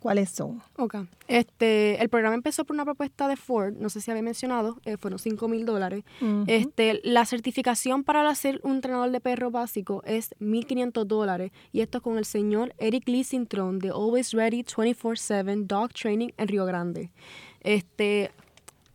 ¿Cuáles 0.00 0.30
son? 0.30 0.62
Ok. 0.76 0.96
Este, 1.26 2.00
el 2.00 2.08
programa 2.08 2.34
empezó 2.34 2.64
por 2.64 2.74
una 2.74 2.84
propuesta 2.84 3.26
de 3.26 3.36
Ford, 3.36 3.74
no 3.78 3.88
sé 3.88 4.00
si 4.00 4.10
había 4.10 4.22
mencionado, 4.22 4.78
eh, 4.84 4.96
fueron 4.96 5.18
5 5.18 5.48
mil 5.48 5.66
dólares. 5.66 6.04
este, 6.46 7.00
la 7.02 7.24
certificación 7.26 8.04
para 8.04 8.28
hacer 8.28 8.60
un 8.62 8.76
entrenador 8.76 9.10
de 9.10 9.20
perro 9.20 9.50
básico 9.50 10.02
es 10.06 10.34
1.500 10.40 11.04
dólares 11.04 11.52
y 11.72 11.80
esto 11.80 12.00
con 12.00 12.16
el 12.16 12.24
señor 12.24 12.74
Eric 12.78 13.08
Lee 13.08 13.24
Sintron 13.24 13.78
de 13.78 13.88
Always 13.88 14.32
Ready 14.32 14.62
24-7 14.62 15.66
Dog 15.66 15.92
Training 15.92 16.28
en 16.36 16.48
Río 16.48 16.64
Grande. 16.64 17.10
Este, 17.60 18.30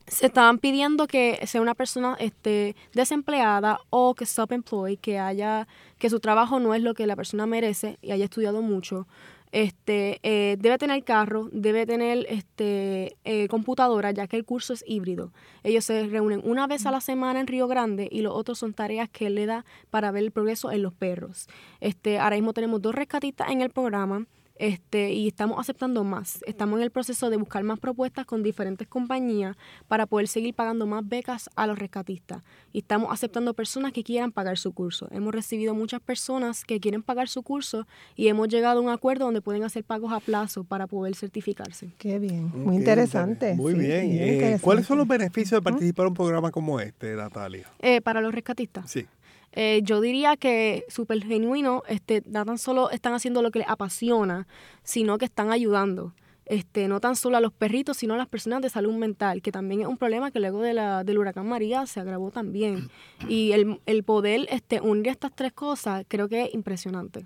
se 0.07 0.27
estaban 0.27 0.57
pidiendo 0.60 1.07
que 1.07 1.39
sea 1.48 1.62
una 1.62 1.75
persona 1.75 2.15
este, 2.19 2.75
desempleada 2.93 3.79
o 3.89 4.15
que 4.15 4.25
self-employed, 4.25 5.00
que 5.00 5.19
haya, 5.19 5.67
que 5.98 6.10
su 6.10 6.19
trabajo 6.19 6.60
no 6.60 6.74
es 6.74 6.81
lo 6.81 6.93
que 6.93 7.07
la 7.07 7.15
persona 7.15 7.45
merece 7.45 7.98
y 8.01 8.12
haya 8.12 8.25
estudiado 8.25 8.62
mucho 8.62 9.07
este, 9.53 10.19
eh, 10.24 10.57
debe 10.60 10.79
tener 10.79 11.03
carro, 11.03 11.48
debe 11.51 11.86
tener 11.86 12.25
este, 12.27 13.15
eh, 13.24 13.48
computadora, 13.48 14.12
ya 14.12 14.27
que 14.27 14.36
el 14.36 14.45
curso 14.45 14.74
es 14.74 14.83
híbrido. 14.88 15.31
Ellos 15.62 15.86
se 15.86 16.07
reúnen 16.07 16.41
una 16.43 16.65
vez 16.65 16.88
a 16.88 16.91
la 16.91 17.01
semana 17.01 17.39
en 17.39 17.45
Río 17.45 17.67
Grande 17.67 18.10
y 18.12 18.22
los 18.22 18.33
otros 18.33 18.57
son 18.57 18.74
tareas 18.74 19.10
que 19.10 19.27
él 19.27 19.36
le 19.36 19.45
da 19.45 19.63
para 19.91 20.12
ver 20.12 20.24
el 20.24 20.31
progreso 20.31 20.72
en 20.72 20.81
los 20.81 20.95
perros. 20.95 21.48
Este, 21.81 22.17
ahora 22.17 22.36
mismo 22.36 22.53
tenemos 22.53 22.81
dos 22.81 22.95
rescatistas 22.95 23.51
en 23.51 23.62
el 23.62 23.69
programa 23.69 24.25
este, 24.55 25.12
y 25.12 25.27
estamos 25.27 25.60
aceptando 25.60 26.03
más. 26.03 26.43
Estamos 26.45 26.77
en 26.77 26.83
el 26.83 26.91
proceso 26.91 27.29
de 27.29 27.38
buscar 27.38 27.63
más 27.63 27.79
propuestas 27.79 28.25
con 28.25 28.43
diferentes 28.43 28.88
compañías 28.88 29.57
para 29.88 30.05
poder 30.05 30.27
seguir 30.27 30.53
pagando 30.53 30.86
más 30.86 31.07
becas 31.07 31.50
a 31.55 31.67
los 31.67 31.79
rescatistas. 31.79 32.43
Y 32.72 32.79
estamos 32.79 33.12
aceptando 33.12 33.53
personas 33.53 33.93
que 33.93 34.03
quieran 34.03 34.31
pagar 34.31 34.57
su 34.57 34.72
curso. 34.74 35.07
Hemos 35.12 35.33
recibido 35.33 35.74
muchas 35.74 36.01
personas 36.01 36.63
que 36.65 36.79
quieren 36.79 37.03
pagar 37.03 37.27
su 37.27 37.43
curso 37.43 37.88
y 38.15 38.27
hemos 38.27 38.48
llegado 38.48 38.79
a 38.79 38.81
un 38.81 38.89
acuerdo 38.89 39.25
donde 39.25 39.41
pueden 39.41 39.63
hacer 39.63 39.83
pagos 39.83 40.12
a 40.13 40.19
plazo 40.19 40.63
para 40.63 40.88
poder 40.88 41.15
certificarse. 41.15 41.89
Qué 41.98 42.19
bien, 42.19 42.51
muy 42.55 42.75
interesante. 42.75 43.55
Muy 43.55 43.74
bien. 43.74 44.12
Eh, 44.12 44.57
¿Cuáles 44.62 44.86
son 44.86 44.98
los 44.98 45.07
beneficios 45.07 45.60
de 45.60 45.62
participar 45.62 46.05
en 46.05 46.10
un 46.10 46.15
programa 46.15 46.51
como 46.51 46.79
este, 46.79 47.15
Natalia? 47.15 47.72
Eh, 47.79 48.01
para 48.01 48.22
los 48.22 48.33
rescatistas. 48.33 48.89
Sí. 48.89 49.05
Eh, 49.53 49.81
yo 49.83 50.01
diría 50.01 50.36
que 50.36 50.83
súper 50.89 51.24
genuino, 51.24 51.83
este, 51.88 52.24
no 52.25 52.43
tan 52.45 52.57
solo 52.57 52.89
están 52.89 53.13
haciendo 53.13 53.41
lo 53.41 53.51
que 53.51 53.60
les 53.60 53.69
apasiona, 53.69 54.48
sino 54.83 55.17
que 55.17 55.25
están 55.25 55.51
ayudando. 55.51 56.13
Este, 56.45 56.89
no 56.89 57.00
tan 57.00 57.15
solo 57.15 57.38
a 57.38 57.39
los 57.39 57.53
perritos, 57.53 57.98
sino 57.98 58.15
a 58.15 58.17
las 58.17 58.27
personas 58.27 58.62
de 58.62 58.69
salud 58.69 58.93
mental, 58.95 59.41
que 59.41 59.51
también 59.51 59.81
es 59.81 59.88
un 59.88 59.98
problema 59.98 60.29
que 60.29 60.39
luego 60.39 60.62
de 60.62 60.74
la, 60.74 61.03
del 61.05 61.17
huracán 61.17 61.48
María 61.48 61.86
se 61.86 62.01
agravó 62.01 62.31
también. 62.31 62.89
Y 63.29 63.53
el, 63.53 63.79
el 63.86 64.03
poder 64.03 64.48
este, 64.50 64.81
unir 64.81 65.07
estas 65.07 65.33
tres 65.33 65.53
cosas 65.53 66.03
creo 66.07 66.27
que 66.27 66.43
es 66.43 66.53
impresionante. 66.53 67.25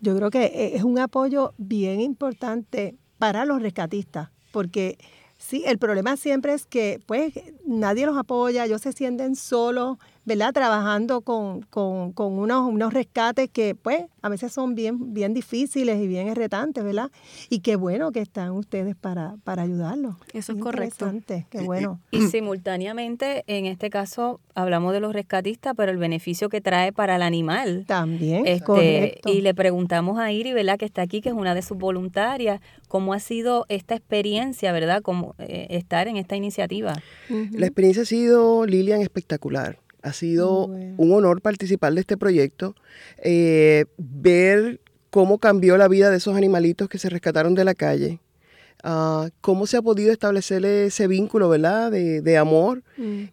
Yo 0.00 0.14
creo 0.16 0.30
que 0.30 0.72
es 0.74 0.82
un 0.84 0.98
apoyo 0.98 1.54
bien 1.56 2.00
importante 2.00 2.94
para 3.18 3.44
los 3.44 3.62
rescatistas, 3.62 4.28
porque 4.52 4.98
sí, 5.38 5.64
el 5.66 5.78
problema 5.78 6.16
siempre 6.16 6.52
es 6.52 6.66
que 6.66 7.00
pues 7.06 7.32
nadie 7.66 8.06
los 8.06 8.16
apoya, 8.16 8.64
ellos 8.64 8.82
se 8.82 8.92
sienten 8.92 9.34
solos, 9.34 9.98
¿verdad? 10.28 10.52
Trabajando 10.52 11.22
con, 11.22 11.62
con, 11.62 12.12
con 12.12 12.38
unos, 12.38 12.68
unos, 12.68 12.92
rescates 12.92 13.48
que, 13.50 13.74
pues, 13.74 14.02
a 14.20 14.28
veces 14.28 14.52
son 14.52 14.74
bien, 14.74 15.14
bien 15.14 15.32
difíciles 15.32 15.98
y 16.00 16.06
bien 16.06 16.32
retantes, 16.34 16.84
¿verdad? 16.84 17.10
Y 17.48 17.60
qué 17.60 17.76
bueno 17.76 18.12
que 18.12 18.20
están 18.20 18.50
ustedes 18.50 18.94
para, 18.94 19.36
para 19.42 19.62
ayudarlos. 19.62 20.16
Eso 20.34 20.52
es, 20.52 20.58
correcto. 20.60 21.10
Qué 21.48 21.62
bueno. 21.62 21.98
Y, 22.10 22.26
simultáneamente, 22.26 23.42
en 23.46 23.64
este 23.64 23.88
caso, 23.88 24.40
hablamos 24.54 24.92
de 24.92 25.00
los 25.00 25.14
rescatistas, 25.14 25.72
pero 25.74 25.90
el 25.90 25.96
beneficio 25.96 26.50
que 26.50 26.60
trae 26.60 26.92
para 26.92 27.16
el 27.16 27.22
animal. 27.22 27.84
También, 27.86 28.46
este, 28.46 28.64
correcto. 28.64 29.30
Y 29.30 29.40
le 29.40 29.54
preguntamos 29.54 30.18
a 30.18 30.30
Iri, 30.30 30.52
¿verdad? 30.52 30.76
Que 30.78 30.84
está 30.84 31.00
aquí, 31.00 31.22
que 31.22 31.30
es 31.30 31.34
una 31.34 31.54
de 31.54 31.62
sus 31.62 31.78
voluntarias, 31.78 32.60
¿cómo 32.86 33.14
ha 33.14 33.18
sido 33.18 33.64
esta 33.70 33.94
experiencia, 33.94 34.72
¿verdad? 34.72 35.00
Como 35.00 35.34
eh, 35.38 35.68
estar 35.70 36.06
en 36.06 36.18
esta 36.18 36.36
iniciativa. 36.36 36.92
La 37.52 37.66
experiencia 37.66 38.02
ha 38.02 38.06
sido, 38.06 38.66
Lilian, 38.66 39.00
espectacular 39.00 39.78
ha 40.02 40.12
sido 40.12 40.66
un 40.66 41.12
honor 41.12 41.40
participar 41.40 41.94
de 41.94 42.00
este 42.00 42.16
proyecto, 42.16 42.74
eh, 43.22 43.86
ver 43.96 44.80
cómo 45.10 45.38
cambió 45.38 45.76
la 45.76 45.88
vida 45.88 46.10
de 46.10 46.18
esos 46.18 46.36
animalitos 46.36 46.88
que 46.88 46.98
se 46.98 47.08
rescataron 47.08 47.54
de 47.54 47.64
la 47.64 47.74
calle, 47.74 48.20
uh, 48.84 49.28
cómo 49.40 49.66
se 49.66 49.76
ha 49.76 49.82
podido 49.82 50.12
establecer 50.12 50.64
ese 50.64 51.06
vínculo, 51.06 51.48
¿verdad?, 51.48 51.90
de, 51.90 52.38
amor 52.38 52.82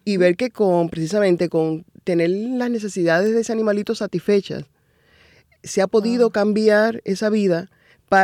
y 0.04 0.16
ver 0.16 0.36
que 0.36 0.50
con, 0.50 0.88
precisamente 0.88 1.48
con 1.48 1.84
tener 2.04 2.30
las 2.30 2.70
necesidades 2.70 3.32
de 3.32 3.40
ese 3.40 3.52
animalito 3.52 3.94
satisfechas, 3.94 4.64
se 5.62 5.82
ha 5.82 5.86
podido 5.86 6.30
cambiar 6.30 7.02
esa 7.04 7.28
vida 7.28 7.70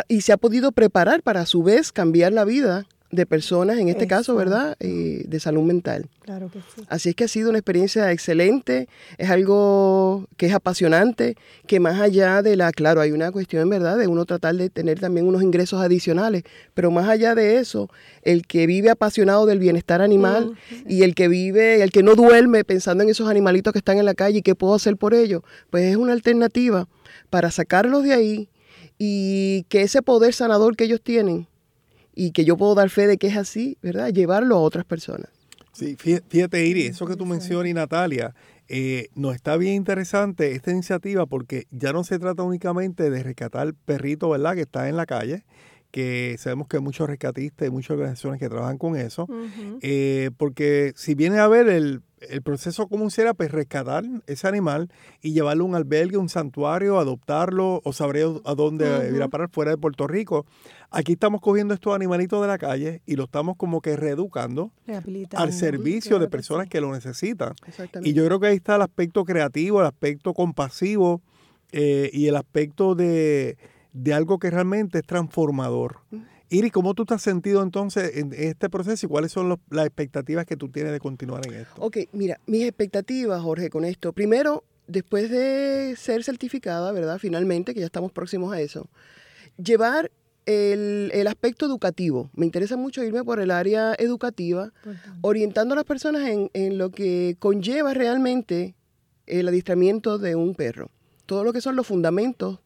y 0.09 0.21
se 0.21 0.33
ha 0.33 0.37
podido 0.37 0.73
preparar 0.73 1.23
para 1.23 1.41
a 1.41 1.47
su 1.47 1.63
vez 1.63 1.91
cambiar 1.93 2.33
la 2.33 2.45
vida 2.45 2.87
de 3.13 3.27
personas, 3.27 3.79
en 3.79 3.89
este 3.89 4.07
caso, 4.07 4.35
¿verdad? 4.35 4.75
Eh, 4.81 5.25
de 5.29 5.39
salud 5.39 5.63
mental. 5.63 6.09
Claro 6.23 6.51
que 6.51 6.61
sí. 6.75 6.83
Así 6.89 7.11
es 7.11 7.15
que 7.15 7.25
ha 7.25 7.29
sido 7.29 7.51
una 7.51 7.59
experiencia 7.59 8.11
excelente, 8.11 8.89
es 9.19 9.29
algo 9.29 10.27
que 10.39 10.47
es 10.47 10.55
apasionante, 10.55 11.37
que 11.67 11.79
más 11.79 12.01
allá 12.01 12.41
de 12.41 12.57
la, 12.57 12.73
claro, 12.73 13.03
hay 13.03 13.13
una 13.13 13.31
cuestión, 13.31 13.69
¿verdad?, 13.69 13.99
de 13.99 14.09
uno 14.09 14.25
tratar 14.25 14.55
de 14.57 14.71
tener 14.71 14.99
también 14.99 15.27
unos 15.27 15.43
ingresos 15.43 15.83
adicionales, 15.83 16.43
pero 16.73 16.91
más 16.91 17.07
allá 17.07 17.35
de 17.35 17.59
eso, 17.59 17.91
el 18.23 18.47
que 18.47 18.67
vive 18.67 18.89
apasionado 18.89 19.45
del 19.45 19.59
bienestar 19.59 20.01
animal 20.01 20.57
y 20.89 21.03
el 21.03 21.15
que 21.15 21.29
vive, 21.29 21.83
el 21.83 21.93
que 21.93 22.03
no 22.03 22.15
duerme 22.15 22.65
pensando 22.65 23.05
en 23.05 23.11
esos 23.11 23.29
animalitos 23.29 23.75
que 23.75 23.79
están 23.79 23.99
en 23.99 24.07
la 24.07 24.15
calle 24.15 24.39
y 24.39 24.43
qué 24.43 24.55
puedo 24.55 24.75
hacer 24.75 24.97
por 24.97 25.13
ellos, 25.13 25.43
pues 25.69 25.85
es 25.85 25.97
una 25.97 26.15
alternativa 26.15 26.89
para 27.29 27.51
sacarlos 27.51 28.05
de 28.05 28.15
ahí 28.15 28.49
y 28.97 29.65
que 29.65 29.83
ese 29.83 30.01
poder 30.01 30.33
sanador 30.33 30.77
que 30.77 30.85
ellos 30.85 31.03
tienen, 31.03 31.47
y 32.15 32.33
que 32.33 32.45
yo 32.45 32.57
puedo 32.57 32.75
dar 32.75 32.91
fe 32.91 33.07
de 33.07 33.19
que 33.19 33.29
es 33.29 33.37
así, 33.37 33.79
¿verdad? 33.83 34.13
Llevarlo 34.13 34.57
a 34.57 34.61
otras 34.61 34.85
personas. 34.85 35.29
Sí, 35.73 35.97
fíjate, 35.97 36.67
Iri, 36.67 36.87
eso 36.87 37.07
que 37.07 37.17
tú 37.17 37.25
mencionas 37.25 37.69
y 37.69 37.75
Natalia, 37.75 38.35
eh, 38.69 39.09
nos 39.15 39.35
está 39.35 39.57
bien 39.57 39.75
interesante 39.75 40.53
esta 40.53 40.71
iniciativa 40.71 41.25
porque 41.27 41.67
ya 41.71 41.93
no 41.93 42.05
se 42.05 42.19
trata 42.19 42.43
únicamente 42.43 43.11
de 43.11 43.23
rescatar 43.23 43.75
perrito, 43.87 44.29
¿verdad?, 44.29 44.55
que 44.55 44.63
está 44.63 44.89
en 44.91 44.97
la 44.97 45.07
calle, 45.07 45.45
que 45.91 46.37
sabemos 46.39 46.69
que 46.69 46.77
hay 46.77 46.83
muchos 46.83 47.09
rescatistas 47.09 47.69
y 47.69 47.71
muchas 47.71 47.93
organizaciones 47.93 48.39
que 48.39 48.49
trabajan 48.49 48.79
con 48.79 48.97
eso, 48.97 49.27
eh, 49.81 50.31
porque 50.37 50.93
si 50.97 51.15
viene 51.15 51.39
a 51.39 51.49
ver 51.49 51.69
el, 51.69 52.03
proceso 52.43 52.87
común 52.89 53.11
será 53.11 53.35
pues 53.35 53.51
rescatar 53.51 54.05
ese 54.27 54.49
animal 54.49 54.91
y 55.21 55.33
llevarlo 55.33 55.65
a 55.65 55.69
un 55.69 55.75
albergue, 55.75 56.17
un 56.17 56.29
santuario, 56.29 56.99
adoptarlo 56.99 57.81
o 57.85 57.93
saber 57.93 58.27
a 58.45 58.55
dónde 58.55 59.11
ir 59.15 59.23
a 59.23 59.29
parar 59.29 59.49
fuera 59.51 59.71
de 59.71 59.79
Puerto 59.79 60.07
Rico. 60.07 60.47
Aquí 60.91 61.13
estamos 61.13 61.41
cogiendo 61.41 61.75
estos 61.75 61.95
animalitos 61.95 62.41
de 62.41 62.49
la 62.49 62.59
calle 62.59 63.03
y 63.07 63.17
lo 63.17 63.25
estamos 63.25 63.57
como 63.57 63.81
que 63.81 63.97
reeducando 63.97 64.73
al 65.35 65.53
servicio 65.53 66.19
de 66.19 66.29
personas 66.29 66.69
que 66.69 66.81
lo 66.81 66.93
necesitan. 66.93 67.55
Y 68.03 68.13
yo 68.13 68.25
creo 68.27 68.41
que 68.41 68.49
ahí 68.49 68.57
está 68.57 68.77
el 68.77 68.83
aspecto 68.83 69.25
creativo, 69.25 69.81
el 69.81 69.87
aspecto 69.87 70.35
compasivo 70.35 71.23
eh, 71.73 72.11
y 72.13 72.27
el 72.27 72.37
aspecto 72.37 72.95
de 72.95 73.57
de 73.93 74.15
algo 74.15 74.39
que 74.39 74.51
realmente 74.51 74.99
es 74.99 75.07
transformador. 75.07 75.99
Iri, 76.53 76.71
¿cómo 76.71 76.93
tú 76.93 77.07
te 77.07 77.15
has 77.15 77.23
sentido 77.23 77.63
entonces 77.63 78.19
en 78.19 78.35
este 78.35 78.69
proceso 78.69 79.07
y 79.07 79.09
cuáles 79.09 79.33
son 79.33 79.59
las 79.71 79.87
expectativas 79.87 80.45
que 80.45 80.55
tú 80.55 80.69
tienes 80.69 80.93
de 80.93 81.01
continuar 81.01 81.41
en 81.47 81.55
esto? 81.55 81.73
Ok, 81.79 81.97
mira, 82.13 82.41
mis 82.47 82.65
expectativas, 82.65 83.41
Jorge, 83.41 83.71
con 83.71 83.87
esto. 83.87 84.13
Primero, 84.13 84.63
después 84.87 85.31
de 85.31 85.95
ser 85.97 86.23
certificada, 86.25 86.93
¿verdad? 86.93 87.19
Finalmente, 87.19 87.73
que 87.73 87.81
ya 87.81 87.87
estamos 87.87 88.13
próximos 88.13 88.53
a 88.53 88.61
eso, 88.61 88.87
llevar 89.57 90.13
el, 90.45 91.11
el, 91.15 91.27
aspecto 91.27 91.65
educativo. 91.65 92.29
Me 92.35 92.45
interesa 92.45 92.77
mucho 92.77 93.03
irme 93.03 93.25
por 93.25 93.41
el 93.41 93.51
área 93.51 93.95
educativa, 93.99 94.75
orientando 95.23 95.73
a 95.73 95.77
las 95.77 95.87
personas 95.87 96.29
en, 96.29 96.51
en, 96.53 96.77
lo 96.77 96.91
que 96.91 97.35
conlleva 97.39 97.95
realmente 97.95 98.75
el 99.27 99.49
adiestramiento 99.49 100.19
de 100.19 100.37
un 100.37 100.55
perro. 100.55 100.91
Todo 101.25 101.45
lo 101.45 101.55
que 101.55 101.63
son 101.63 101.77
los 101.77 101.87
fundamentos 101.87 102.59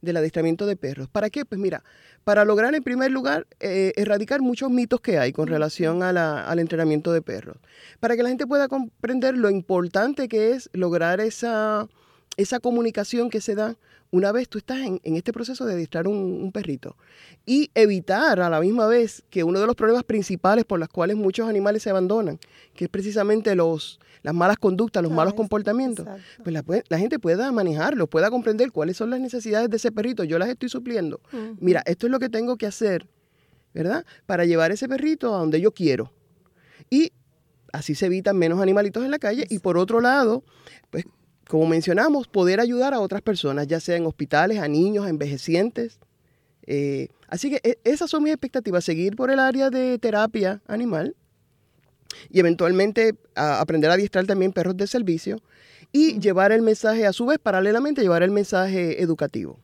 del 0.00 0.16
adiestramiento 0.16 0.66
de 0.66 0.76
perros. 0.76 1.08
¿Para 1.08 1.30
qué? 1.30 1.44
Pues 1.44 1.60
mira, 1.60 1.82
para 2.24 2.44
lograr 2.44 2.74
en 2.74 2.82
primer 2.82 3.10
lugar 3.10 3.46
eh, 3.60 3.92
erradicar 3.96 4.40
muchos 4.40 4.70
mitos 4.70 5.00
que 5.00 5.18
hay 5.18 5.32
con 5.32 5.46
relación 5.48 6.02
a 6.02 6.12
la, 6.12 6.46
al 6.46 6.58
entrenamiento 6.58 7.12
de 7.12 7.22
perros. 7.22 7.56
Para 8.00 8.16
que 8.16 8.22
la 8.22 8.28
gente 8.28 8.46
pueda 8.46 8.68
comprender 8.68 9.36
lo 9.36 9.50
importante 9.50 10.28
que 10.28 10.52
es 10.52 10.70
lograr 10.72 11.20
esa, 11.20 11.88
esa 12.36 12.60
comunicación 12.60 13.30
que 13.30 13.40
se 13.40 13.54
da 13.54 13.76
una 14.10 14.32
vez 14.32 14.48
tú 14.48 14.58
estás 14.58 14.78
en, 14.78 15.00
en 15.04 15.16
este 15.16 15.32
proceso 15.32 15.64
de 15.64 15.74
adiestrar 15.74 16.08
un, 16.08 16.16
un, 16.16 16.52
perrito 16.52 16.96
y 17.44 17.70
evitar 17.74 18.40
a 18.40 18.48
la 18.48 18.60
misma 18.60 18.86
vez 18.86 19.22
que 19.30 19.44
uno 19.44 19.60
de 19.60 19.66
los 19.66 19.74
problemas 19.74 20.04
principales 20.04 20.64
por 20.64 20.78
los 20.78 20.88
cuales 20.88 21.16
muchos 21.16 21.48
animales 21.48 21.82
se 21.82 21.90
abandonan, 21.90 22.38
que 22.74 22.84
es 22.84 22.90
precisamente 22.90 23.54
los, 23.54 24.00
las 24.22 24.34
malas 24.34 24.56
conductas, 24.58 25.02
los 25.02 25.12
malos 25.12 25.34
comportamientos, 25.34 26.06
exacto. 26.06 26.42
pues 26.44 26.54
la, 26.54 26.64
la, 26.88 26.98
gente 26.98 27.18
pueda 27.18 27.50
manejarlo, 27.52 28.06
pueda 28.06 28.30
comprender 28.30 28.72
cuáles 28.72 28.96
son 28.96 29.10
las 29.10 29.20
necesidades 29.20 29.70
de 29.70 29.76
ese 29.76 29.92
perrito, 29.92 30.24
yo 30.24 30.38
las 30.38 30.48
estoy 30.48 30.68
supliendo. 30.68 31.20
Uh 31.32 31.36
-huh. 31.36 31.56
Mira, 31.60 31.82
esto 31.86 32.06
es 32.06 32.10
lo 32.10 32.18
que 32.18 32.28
tengo 32.28 32.56
que 32.56 32.66
hacer, 32.66 33.08
¿verdad? 33.74 34.04
Para 34.26 34.44
llevar 34.44 34.72
ese 34.72 34.88
perrito 34.88 35.34
a 35.34 35.38
donde 35.38 35.60
yo 35.60 35.72
quiero. 35.72 36.12
Y 36.90 37.12
así 37.72 37.94
se 37.94 38.06
evitan 38.06 38.36
menos 38.36 38.60
animalitos 38.60 39.04
en 39.04 39.10
la 39.10 39.18
calle 39.18 39.46
y 39.48 39.58
por 39.58 39.76
otro 39.76 40.00
lado, 40.00 40.44
pues 40.90 41.04
como 41.48 41.66
mencionamos, 41.66 42.26
poder 42.26 42.60
ayudar 42.60 42.94
a 42.94 43.00
otras 43.00 43.22
personas, 43.22 43.66
ya 43.66 43.80
sea 43.80 43.96
en 43.96 44.06
hospitales, 44.06 44.58
a 44.58 44.68
niños, 44.68 45.06
a 45.06 45.10
envejecientes. 45.10 45.98
Eh, 46.66 47.08
así 47.28 47.50
que 47.50 47.60
e, 47.62 47.78
esas 47.84 48.10
son 48.10 48.24
mis 48.24 48.32
expectativas, 48.32 48.84
seguir 48.84 49.14
por 49.14 49.30
el 49.30 49.38
área 49.38 49.70
de 49.70 49.98
terapia 49.98 50.60
animal 50.66 51.14
y 52.30 52.40
eventualmente 52.40 53.14
a 53.34 53.60
aprender 53.60 53.90
a 53.90 53.94
adiestrar 53.94 54.26
también 54.26 54.52
perros 54.52 54.76
de 54.76 54.86
servicio 54.86 55.40
y 55.92 56.18
llevar 56.18 56.50
el 56.50 56.62
mensaje, 56.62 57.06
a 57.06 57.12
su 57.12 57.26
vez, 57.26 57.38
paralelamente, 57.38 58.02
llevar 58.02 58.22
el 58.22 58.32
mensaje 58.32 59.00
educativo. 59.02 59.58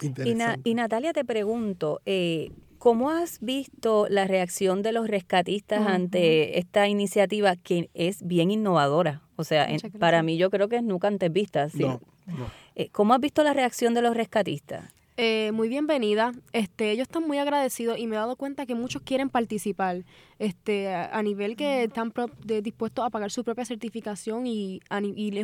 Y, 0.00 0.34
Na, 0.34 0.58
y, 0.64 0.74
Natalia, 0.74 1.12
te 1.12 1.24
pregunto, 1.24 2.00
eh, 2.06 2.50
¿cómo 2.78 3.10
has 3.10 3.40
visto 3.40 4.06
la 4.08 4.26
reacción 4.26 4.82
de 4.82 4.92
los 4.92 5.08
rescatistas 5.08 5.80
uh 5.80 5.84
-huh. 5.84 5.94
ante 5.94 6.58
esta 6.58 6.88
iniciativa 6.88 7.56
que 7.56 7.90
es 7.94 8.26
bien 8.26 8.50
innovadora? 8.50 9.25
O 9.36 9.44
sea, 9.44 9.66
en, 9.70 9.78
para 9.98 10.22
mí 10.22 10.36
yo 10.36 10.50
creo 10.50 10.68
que 10.68 10.76
es 10.76 10.82
nunca 10.82 11.08
antes 11.08 11.32
vista. 11.32 11.68
¿sí? 11.68 11.80
No, 11.80 12.00
no. 12.26 12.50
Eh, 12.74 12.88
¿Cómo 12.90 13.14
has 13.14 13.20
visto 13.20 13.42
la 13.42 13.52
reacción 13.52 13.94
de 13.94 14.02
los 14.02 14.16
rescatistas? 14.16 14.84
Eh, 15.18 15.50
muy 15.52 15.70
bienvenida. 15.70 16.32
Este, 16.52 16.90
ellos 16.90 17.04
están 17.08 17.26
muy 17.26 17.38
agradecidos 17.38 17.98
y 17.98 18.06
me 18.06 18.16
he 18.16 18.18
dado 18.18 18.36
cuenta 18.36 18.66
que 18.66 18.74
muchos 18.74 19.00
quieren 19.00 19.30
participar. 19.30 20.04
Este, 20.38 20.92
a, 20.94 21.22
nivel 21.22 21.56
que 21.56 21.84
están 21.84 22.12
de, 22.44 22.60
dispuestos 22.60 23.02
a 23.02 23.08
pagar 23.08 23.30
su 23.30 23.42
propia 23.42 23.64
certificación 23.64 24.46
y, 24.46 24.82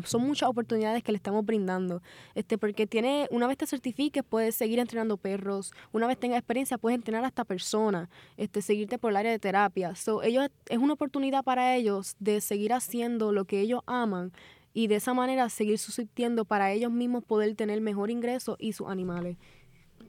son 0.05 0.27
muchas 0.27 0.51
oportunidades 0.51 1.03
que 1.03 1.13
le 1.13 1.17
estamos 1.17 1.47
brindando. 1.47 2.03
Este, 2.35 2.59
porque 2.59 2.87
tiene, 2.87 3.29
una 3.31 3.47
vez 3.47 3.57
te 3.57 3.67
certifiques, 3.67 4.23
puedes 4.23 4.55
seguir 4.55 4.79
entrenando 4.79 5.17
perros. 5.17 5.73
Una 5.93 6.07
vez 6.07 6.19
tengas 6.19 6.39
experiencia, 6.39 6.77
puedes 6.77 6.99
entrenar 6.99 7.25
hasta 7.25 7.45
personas. 7.45 8.11
Este, 8.37 8.61
seguirte 8.61 8.99
por 8.99 9.13
el 9.13 9.17
área 9.17 9.33
de 9.33 9.39
terapia. 9.39 9.95
So, 9.95 10.23
ellos 10.23 10.51
es 10.69 10.79
una 10.79 10.93
oportunidad 10.93 11.45
para 11.45 11.77
ellos 11.77 12.15
de 12.19 12.43
seguir 12.43 12.75
haciendo 12.75 13.33
lo 13.33 13.47
que 13.47 13.61
ellos 13.61 13.81
aman 13.87 14.33
y 14.75 14.87
de 14.87 14.97
esa 14.97 15.15
manera 15.15 15.49
seguir 15.49 15.79
subsistiendo 15.79 16.45
para 16.45 16.73
ellos 16.73 16.91
mismos 16.93 17.25
poder 17.25 17.55
tener 17.55 17.81
mejor 17.81 18.11
ingreso 18.11 18.57
y 18.59 18.73
sus 18.73 18.89
animales. 18.89 19.37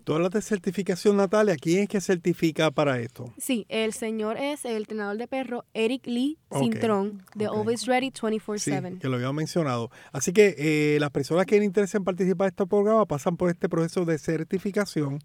Hablas 0.07 0.31
de 0.31 0.41
certificación, 0.41 1.17
Natalia. 1.17 1.55
¿Quién 1.55 1.83
es 1.83 1.89
que 1.89 2.01
certifica 2.01 2.71
para 2.71 2.99
esto? 2.99 3.33
Sí, 3.37 3.65
el 3.69 3.93
señor 3.93 4.37
es 4.37 4.65
el 4.65 4.77
entrenador 4.77 5.17
de 5.17 5.27
perro 5.27 5.65
Eric 5.73 6.05
Lee 6.07 6.37
okay. 6.49 6.71
Cintrón 6.71 7.23
de 7.35 7.47
okay. 7.47 7.59
Always 7.59 7.85
Ready 7.85 8.11
24-7. 8.11 8.59
Sí, 8.59 8.99
que 8.99 9.07
lo 9.07 9.15
había 9.15 9.31
mencionado. 9.31 9.91
Así 10.11 10.33
que 10.33 10.55
eh, 10.57 10.97
las 10.99 11.11
personas 11.11 11.45
que 11.45 11.51
tienen 11.51 11.67
interés 11.67 11.93
en 11.95 12.03
participar 12.03 12.47
de 12.47 12.49
este 12.49 12.65
programa 12.65 13.05
pasan 13.05 13.37
por 13.37 13.49
este 13.49 13.69
proceso 13.69 14.03
de 14.05 14.17
certificación 14.17 15.19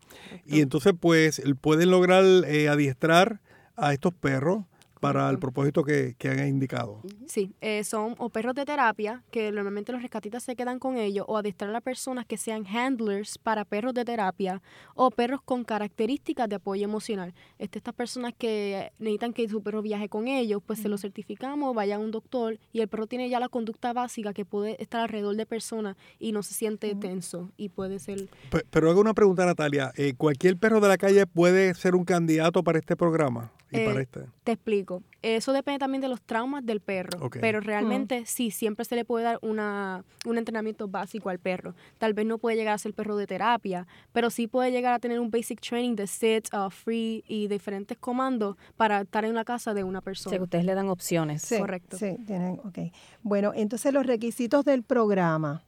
y 0.46 0.60
entonces 0.60 0.92
pues 0.98 1.42
pueden 1.60 1.90
lograr 1.90 2.24
eh, 2.46 2.68
adiestrar 2.68 3.40
a 3.76 3.92
estos 3.92 4.12
perros 4.14 4.64
para 5.00 5.28
el 5.30 5.38
propósito 5.38 5.84
que, 5.84 6.14
que 6.18 6.28
han 6.28 6.46
indicado. 6.48 7.00
Sí, 7.26 7.52
eh, 7.60 7.84
son 7.84 8.14
o 8.18 8.30
perros 8.30 8.54
de 8.54 8.64
terapia, 8.64 9.22
que 9.30 9.50
normalmente 9.52 9.92
los 9.92 10.02
rescatistas 10.02 10.42
se 10.42 10.56
quedan 10.56 10.78
con 10.78 10.96
ellos, 10.96 11.24
o 11.28 11.36
adiestrar 11.36 11.74
a 11.74 11.80
personas 11.80 12.26
que 12.26 12.36
sean 12.36 12.66
handlers 12.66 13.38
para 13.38 13.64
perros 13.64 13.94
de 13.94 14.04
terapia, 14.04 14.62
o 14.94 15.10
perros 15.10 15.40
con 15.42 15.64
características 15.64 16.48
de 16.48 16.56
apoyo 16.56 16.84
emocional. 16.84 17.34
Este, 17.58 17.78
estas 17.78 17.94
personas 17.94 18.32
que 18.36 18.92
necesitan 18.98 19.32
que 19.32 19.48
su 19.48 19.62
perro 19.62 19.82
viaje 19.82 20.08
con 20.08 20.28
ellos, 20.28 20.62
pues 20.64 20.78
uh 20.78 20.80
-huh. 20.80 20.82
se 20.84 20.88
lo 20.88 20.98
certificamos, 20.98 21.74
vaya 21.74 21.96
a 21.96 21.98
un 21.98 22.10
doctor, 22.10 22.58
y 22.72 22.80
el 22.80 22.88
perro 22.88 23.06
tiene 23.06 23.28
ya 23.28 23.40
la 23.40 23.48
conducta 23.48 23.92
básica 23.92 24.32
que 24.32 24.44
puede 24.44 24.82
estar 24.82 25.00
alrededor 25.02 25.36
de 25.36 25.46
personas 25.46 25.96
y 26.18 26.32
no 26.32 26.42
se 26.42 26.54
siente 26.54 26.92
uh 26.92 26.96
-huh. 26.96 27.00
tenso, 27.00 27.50
y 27.56 27.68
puede 27.68 27.98
ser... 27.98 28.28
Pero, 28.50 28.64
pero 28.70 28.90
hago 28.90 29.00
una 29.00 29.14
pregunta, 29.14 29.46
Natalia. 29.46 29.92
Eh, 29.96 30.14
¿Cualquier 30.16 30.56
perro 30.56 30.80
de 30.80 30.88
la 30.88 30.96
calle 30.96 31.26
puede 31.26 31.74
ser 31.74 31.94
un 31.94 32.04
candidato 32.04 32.62
para 32.62 32.78
este 32.78 32.96
programa? 32.96 33.52
Y 33.70 33.78
eh, 33.78 33.84
para 33.84 34.00
este? 34.00 34.20
Te 34.44 34.52
explico. 34.52 35.02
Eso 35.20 35.52
depende 35.52 35.78
también 35.78 36.00
de 36.00 36.08
los 36.08 36.22
traumas 36.22 36.64
del 36.64 36.80
perro. 36.80 37.26
Okay. 37.26 37.40
Pero 37.40 37.60
realmente 37.60 38.20
uh 38.20 38.22
-huh. 38.22 38.26
sí, 38.26 38.50
siempre 38.50 38.84
se 38.84 38.94
le 38.94 39.04
puede 39.04 39.24
dar 39.24 39.38
una, 39.42 40.04
un 40.24 40.38
entrenamiento 40.38 40.88
básico 40.88 41.28
al 41.28 41.38
perro. 41.38 41.74
Tal 41.98 42.14
vez 42.14 42.24
no 42.24 42.38
puede 42.38 42.56
llegar 42.56 42.74
a 42.74 42.78
ser 42.78 42.94
perro 42.94 43.16
de 43.16 43.26
terapia, 43.26 43.86
pero 44.12 44.30
sí 44.30 44.46
puede 44.46 44.70
llegar 44.70 44.94
a 44.94 44.98
tener 44.98 45.20
un 45.20 45.30
basic 45.30 45.60
training 45.60 45.96
de 45.96 46.06
sit, 46.06 46.48
uh, 46.54 46.70
free 46.70 47.24
y 47.26 47.48
diferentes 47.48 47.98
comandos 47.98 48.56
para 48.76 49.02
estar 49.02 49.24
en 49.24 49.34
la 49.34 49.44
casa 49.44 49.74
de 49.74 49.84
una 49.84 50.00
persona. 50.00 50.30
O 50.30 50.30
sea, 50.30 50.38
que 50.38 50.44
ustedes 50.44 50.64
le 50.64 50.74
dan 50.74 50.88
opciones. 50.88 51.42
Sí, 51.42 51.58
Correcto. 51.58 51.98
Sí, 51.98 52.16
tienen, 52.26 52.60
ok. 52.64 52.78
Bueno, 53.22 53.52
entonces 53.54 53.92
los 53.92 54.06
requisitos 54.06 54.64
del 54.64 54.82
programa, 54.82 55.62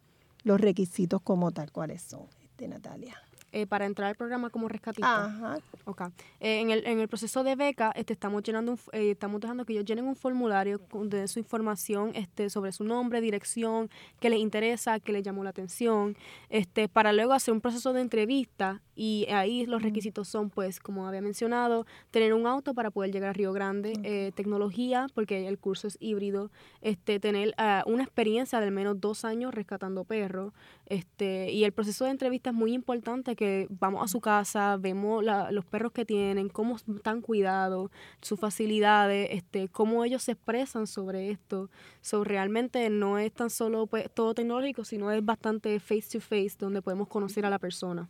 los 0.45 0.61
requisitos 0.61 1.21
como 1.23 1.51
tal, 1.51 1.71
¿cuáles 1.73 2.03
son, 2.03 2.27
este, 2.43 2.69
Natalia? 2.69 3.17
Eh, 3.53 3.67
para 3.67 3.87
entrar 3.87 4.09
al 4.09 4.17
programa 4.17 4.51
como 4.51 4.69
rescatista. 4.69 5.25
Ajá. 5.27 5.59
Okay. 5.85 6.07
Eh, 6.41 6.61
en, 6.61 6.71
el, 6.71 6.87
en 6.87 7.01
el 7.01 7.09
proceso 7.09 7.43
de 7.43 7.57
beca, 7.57 7.93
este, 7.95 8.13
estamos 8.13 8.43
llenando, 8.43 8.73
un, 8.73 8.79
eh, 8.93 9.11
estamos 9.11 9.41
dejando 9.41 9.65
que 9.65 9.73
ellos 9.73 9.85
llenen 9.85 10.07
un 10.07 10.17
formulario 10.17 10.81
de 11.05 11.29
su 11.29 11.39
información 11.39 12.13
este, 12.15 12.51
sobre 12.51 12.73
su 12.73 12.85
nombre, 12.85 13.21
dirección, 13.21 13.91
qué 14.21 14.31
les 14.31 14.39
interesa, 14.39 15.01
qué 15.01 15.13
les 15.13 15.23
llamó 15.23 15.45
la 15.45 15.51
atención, 15.51 16.17
este, 16.49 16.89
para 16.89 17.13
luego 17.13 17.33
hacer 17.33 17.53
un 17.53 17.61
proceso 17.61 17.93
de 17.93 18.01
entrevista 18.01 18.81
y 18.95 19.27
ahí 19.31 19.65
los 19.65 19.83
requisitos 19.83 20.29
son, 20.29 20.51
pues, 20.51 20.79
como 20.79 21.09
había 21.09 21.23
mencionado, 21.23 21.87
tener 22.11 22.35
un 22.35 22.47
auto 22.47 22.75
para 22.75 22.91
poder 22.91 23.11
llegar 23.11 23.31
a 23.31 23.33
Río 23.33 23.53
Grande, 23.53 23.95
okay. 23.99 24.03
eh, 24.05 24.33
tecnología, 24.35 25.07
porque 25.15 25.49
el 25.49 25.59
curso 25.59 25.89
es 25.89 25.97
híbrido, 26.01 26.51
este, 26.83 27.19
tener 27.19 27.55
uh, 27.59 27.91
una 27.91 28.03
experiencia 28.03 28.61
de 28.61 28.67
al 28.67 28.73
menos 28.73 29.01
dos 29.01 29.25
años 29.25 29.55
rescatando 29.55 30.05
perros, 30.05 30.53
este, 30.91 31.53
y 31.53 31.63
el 31.63 31.71
proceso 31.71 32.05
de 32.05 32.11
entrevista 32.11 32.51
es 32.51 32.57
muy 32.57 32.73
importante 32.73 33.37
que 33.37 33.69
vamos 33.71 34.03
a 34.03 34.09
su 34.09 34.21
casa, 34.21 34.77
vemos 34.77 35.23
la, 35.23 35.53
los 35.53 35.65
perros 35.65 35.93
que 35.93 36.05
tienen, 36.05 36.49
cómo 36.49 36.77
están 36.77 37.21
cuidados, 37.21 37.93
sus 38.21 38.41
facilidades, 38.41 39.29
este, 39.31 39.69
cómo 39.69 40.05
ellos 40.05 40.25
se 40.25 40.33
expresan 40.33 40.89
sobre 40.89 41.31
esto. 41.31 41.71
So, 42.01 42.25
realmente 42.25 42.91
no 42.91 43.21
es 43.21 43.33
tan 43.33 43.51
solo 43.51 43.87
pues, 43.87 44.11
todo 44.13 44.35
tecnológico, 44.35 44.85
sino 44.85 45.13
es 45.13 45.25
bastante 45.25 45.79
face 45.79 46.07
to 46.11 46.21
face 46.21 46.57
donde 46.59 46.83
podemos 46.83 47.07
conocer 47.07 47.47
a 47.47 47.51
la 47.51 47.61
persona. 47.61 48.09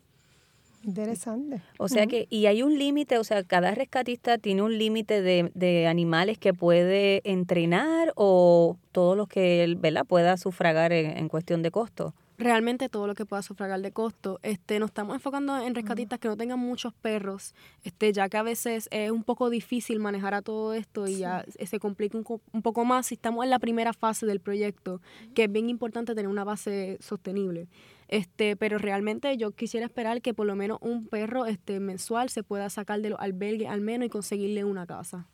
Interesante. 0.83 1.61
O 1.79 1.89
sea 1.89 2.07
que, 2.07 2.27
y 2.31 2.47
hay 2.47 2.63
un 2.63 2.79
límite, 2.79 3.19
o 3.19 3.25
sea, 3.25 3.45
cada 3.45 3.75
rescatista 3.75 4.39
tiene 4.39 4.63
un 4.63 4.79
límite 4.79 5.21
de, 5.21 5.51
de, 5.55 5.87
animales 5.87 6.39
que 6.39 6.55
puede 6.55 7.21
entrenar 7.31 8.15
o 8.17 8.79
todos 8.91 9.19
los 9.19 9.29
que 9.29 9.63
él 9.63 9.77
¿verdad? 9.77 10.07
pueda 10.07 10.39
sufragar 10.39 10.95
en, 10.95 11.19
en 11.19 11.29
cuestión 11.29 11.61
de 11.63 11.71
costo 11.71 12.15
realmente 12.41 12.89
todo 12.89 13.07
lo 13.07 13.15
que 13.15 13.27
pueda 13.27 13.43
sufragar 13.43 13.81
de 13.81 13.93
costo. 13.93 14.41
Este, 14.43 14.79
nos 14.79 14.91
estamos 14.91 15.15
enfocando 15.15 15.57
en 15.61 15.75
rescatistas 15.75 16.19
que 16.19 16.29
no 16.29 16.37
tengan 16.37 16.59
muchos 16.59 16.93
perros, 16.95 17.55
este, 17.85 18.13
ya 18.13 18.29
que 18.29 18.37
a 18.37 18.43
veces 18.43 18.89
es 18.91 19.11
un 19.11 19.23
poco 19.23 19.51
difícil 19.51 20.01
manejar 20.01 20.35
a 20.35 20.43
todo 20.43 20.75
esto 20.75 21.07
y 21.07 21.15
sí. 21.15 21.21
ya 21.21 21.45
se 21.65 21.79
complica 21.79 22.19
un, 22.19 22.25
un, 22.53 22.63
poco 22.63 22.85
más 22.85 23.07
si 23.07 23.15
estamos 23.15 23.45
en 23.45 23.51
la 23.51 23.59
primera 23.59 23.93
fase 23.93 24.27
del 24.27 24.41
proyecto, 24.41 25.01
que 25.35 25.45
es 25.45 25.53
bien 25.53 25.71
importante 25.71 26.15
tener 26.15 26.29
una 26.29 26.45
base 26.45 26.99
sostenible. 27.01 27.69
Este, 28.09 28.57
pero 28.57 28.79
realmente 28.79 29.37
yo 29.37 29.53
quisiera 29.53 29.87
esperar 29.87 30.21
que 30.21 30.35
por 30.35 30.47
lo 30.47 30.57
menos 30.57 30.79
un 30.81 31.07
perro 31.07 31.47
este, 31.47 31.79
mensual 31.79 32.29
se 32.29 32.43
pueda 32.43 32.69
sacar 32.69 33.01
de 33.01 33.11
los 33.11 33.21
albergues 33.21 33.69
al 33.69 33.81
menos 33.81 34.07
y 34.07 34.11
conseguirle 34.11 34.65
una 34.65 34.85
casa. 34.85 35.29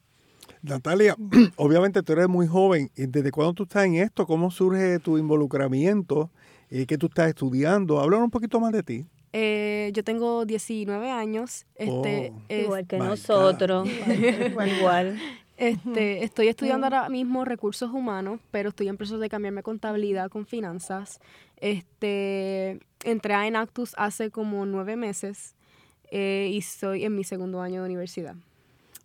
Natalia, 0.63 1.17
obviamente 1.57 2.03
tú 2.03 2.13
eres 2.13 2.29
muy 2.29 2.47
joven. 2.47 2.91
¿Desde 2.95 3.31
cuándo 3.31 3.55
tú 3.55 3.63
estás 3.63 3.87
en 3.87 3.95
esto? 3.95 4.27
¿Cómo 4.27 4.51
surge 4.51 4.99
tu 4.99 5.17
involucramiento? 5.17 6.31
Eh, 6.71 6.87
que 6.87 6.99
tú 6.99 7.07
estás 7.07 7.29
estudiando. 7.29 8.01
Háblanos 8.01 8.25
un 8.25 8.31
poquito 8.31 8.61
más 8.61 8.73
de 8.73 8.83
ti. 8.83 9.07
Eh, 9.33 9.91
yo 9.93 10.03
tengo 10.03 10.47
19 10.47 11.11
años. 11.11 11.67
Este, 11.75 12.33
oh, 12.35 12.43
es, 12.49 12.65
igual 12.65 12.87
que 12.87 12.99
nosotros. 12.99 13.89
igual. 14.49 14.69
igual. 14.79 15.21
Este, 15.57 16.23
Estoy 16.23 16.49
estudiando 16.49 16.87
ahora 16.87 17.09
mismo 17.09 17.45
recursos 17.45 17.91
humanos, 17.91 18.41
pero 18.51 18.71
estoy 18.71 18.89
en 18.89 18.97
proceso 18.97 19.19
de 19.19 19.29
cambiarme 19.29 19.61
a 19.61 19.63
contabilidad 19.63 20.29
con 20.31 20.47
finanzas. 20.47 21.21
Este, 21.59 22.81
entré 23.05 23.35
a 23.35 23.47
Enactus 23.47 23.95
hace 23.97 24.31
como 24.31 24.67
nueve 24.67 24.97
meses 24.97 25.55
eh, 26.11 26.51
y 26.53 26.63
soy 26.63 27.05
en 27.05 27.15
mi 27.15 27.25
segundo 27.25 27.61
año 27.61 27.81
de 27.81 27.87
universidad. 27.87 28.37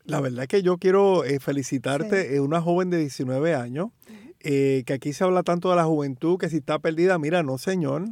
La 0.05 0.19
verdad 0.19 0.43
es 0.43 0.47
que 0.47 0.63
yo 0.63 0.77
quiero 0.77 1.23
eh, 1.23 1.39
felicitarte, 1.39 2.39
una 2.39 2.59
joven 2.61 2.89
de 2.89 2.97
19 2.97 3.55
años, 3.55 3.89
eh, 4.43 4.83
que 4.85 4.93
aquí 4.93 5.13
se 5.13 5.23
habla 5.23 5.43
tanto 5.43 5.69
de 5.69 5.75
la 5.75 5.85
juventud, 5.85 6.37
que 6.37 6.49
si 6.49 6.57
está 6.57 6.79
perdida, 6.79 7.17
mira, 7.19 7.43
no 7.43 7.57
señor. 7.57 8.05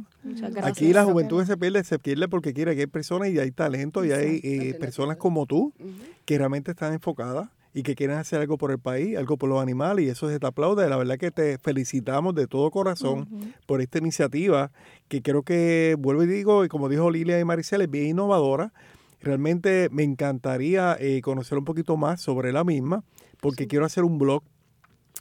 Aquí 0.62 0.92
la 0.92 1.04
juventud 1.04 1.44
se 1.44 1.56
pierde, 1.56 1.82
se 1.84 1.98
pierde 1.98 2.28
porque 2.28 2.52
quiere 2.52 2.74
que 2.74 2.82
hay 2.82 2.86
personas 2.86 3.30
y 3.30 3.38
hay 3.38 3.50
talento 3.50 4.04
y 4.04 4.12
hay 4.12 4.40
eh, 4.42 4.74
personas 4.74 5.16
como 5.16 5.46
tú 5.46 5.72
que 6.24 6.38
realmente 6.38 6.70
están 6.70 6.92
enfocadas 6.92 7.48
y 7.72 7.82
que 7.82 7.94
quieren 7.94 8.16
hacer 8.16 8.40
algo 8.40 8.58
por 8.58 8.70
el 8.70 8.78
país, 8.78 9.16
algo 9.16 9.36
por 9.36 9.48
los 9.48 9.62
animales, 9.62 10.04
y 10.04 10.08
eso 10.08 10.28
se 10.28 10.38
te 10.38 10.46
aplaude. 10.46 10.88
La 10.88 10.96
verdad 10.96 11.18
que 11.18 11.30
te 11.30 11.58
felicitamos 11.58 12.34
de 12.34 12.46
todo 12.46 12.70
corazón 12.70 13.28
por 13.66 13.80
esta 13.80 13.98
iniciativa, 13.98 14.72
que 15.08 15.22
creo 15.22 15.42
que, 15.42 15.96
vuelvo 15.98 16.24
y 16.24 16.26
digo, 16.26 16.64
y 16.64 16.68
como 16.68 16.88
dijo 16.88 17.10
Lilia 17.10 17.38
y 17.38 17.44
Maricel, 17.44 17.82
es 17.82 17.90
bien 17.90 18.06
innovadora. 18.06 18.72
Realmente 19.20 19.88
me 19.92 20.02
encantaría 20.02 20.96
eh, 20.98 21.20
conocer 21.22 21.58
un 21.58 21.64
poquito 21.64 21.96
más 21.96 22.20
sobre 22.20 22.52
la 22.52 22.64
misma, 22.64 23.04
porque 23.40 23.66
quiero 23.66 23.84
hacer 23.84 24.04
un 24.04 24.18
blog 24.18 24.42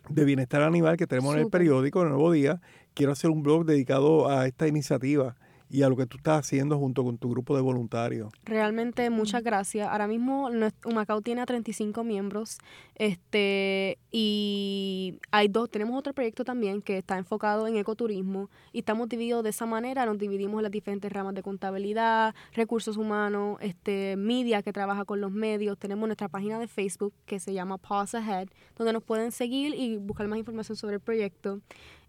de 0.09 0.25
bienestar 0.25 0.61
animal 0.61 0.97
que 0.97 1.07
tenemos 1.07 1.35
en 1.35 1.41
el 1.41 1.49
periódico, 1.49 2.01
en 2.01 2.07
el 2.07 2.13
Nuevo 2.13 2.31
Día. 2.31 2.61
Quiero 2.93 3.11
hacer 3.11 3.29
un 3.29 3.43
blog 3.43 3.65
dedicado 3.65 4.29
a 4.29 4.47
esta 4.47 4.67
iniciativa 4.67 5.35
y 5.69 5.83
a 5.83 5.89
lo 5.89 5.95
que 5.95 6.05
tú 6.05 6.17
estás 6.17 6.39
haciendo 6.39 6.77
junto 6.77 7.03
con 7.03 7.17
tu 7.17 7.29
grupo 7.29 7.55
de 7.55 7.61
voluntarios. 7.61 8.31
Realmente 8.43 9.09
muchas 9.09 9.43
gracias. 9.43 9.87
Ahora 9.87 10.07
mismo 10.07 10.49
Humacao 10.83 11.21
tiene 11.21 11.41
a 11.41 11.45
35 11.45 12.03
miembros 12.03 12.57
este 12.95 13.99
y 14.11 15.19
hay 15.31 15.47
dos, 15.47 15.69
tenemos 15.69 15.97
otro 15.97 16.13
proyecto 16.13 16.43
también 16.43 16.81
que 16.81 16.97
está 16.97 17.17
enfocado 17.17 17.67
en 17.67 17.77
ecoturismo 17.77 18.49
y 18.73 18.79
estamos 18.79 19.07
divididos 19.09 19.43
de 19.43 19.51
esa 19.51 19.65
manera, 19.65 20.05
nos 20.05 20.17
dividimos 20.17 20.59
en 20.59 20.63
las 20.63 20.71
diferentes 20.71 21.11
ramas 21.11 21.35
de 21.35 21.43
contabilidad, 21.43 22.33
recursos 22.53 22.97
humanos, 22.97 23.57
este 23.61 24.15
media 24.17 24.63
que 24.63 24.73
trabaja 24.73 25.05
con 25.05 25.21
los 25.21 25.31
medios, 25.31 25.77
tenemos 25.77 26.07
nuestra 26.07 26.27
página 26.27 26.59
de 26.59 26.67
Facebook 26.67 27.13
que 27.25 27.39
se 27.39 27.53
llama 27.53 27.77
Pause 27.77 28.15
Ahead, 28.15 28.49
donde 28.75 28.93
nos 28.93 29.03
pueden 29.03 29.31
seguir 29.31 29.75
y 29.75 29.97
buscar 29.97 30.27
más 30.27 30.39
información 30.39 30.75
sobre 30.75 30.95
el 30.95 31.01
proyecto. 31.01 31.61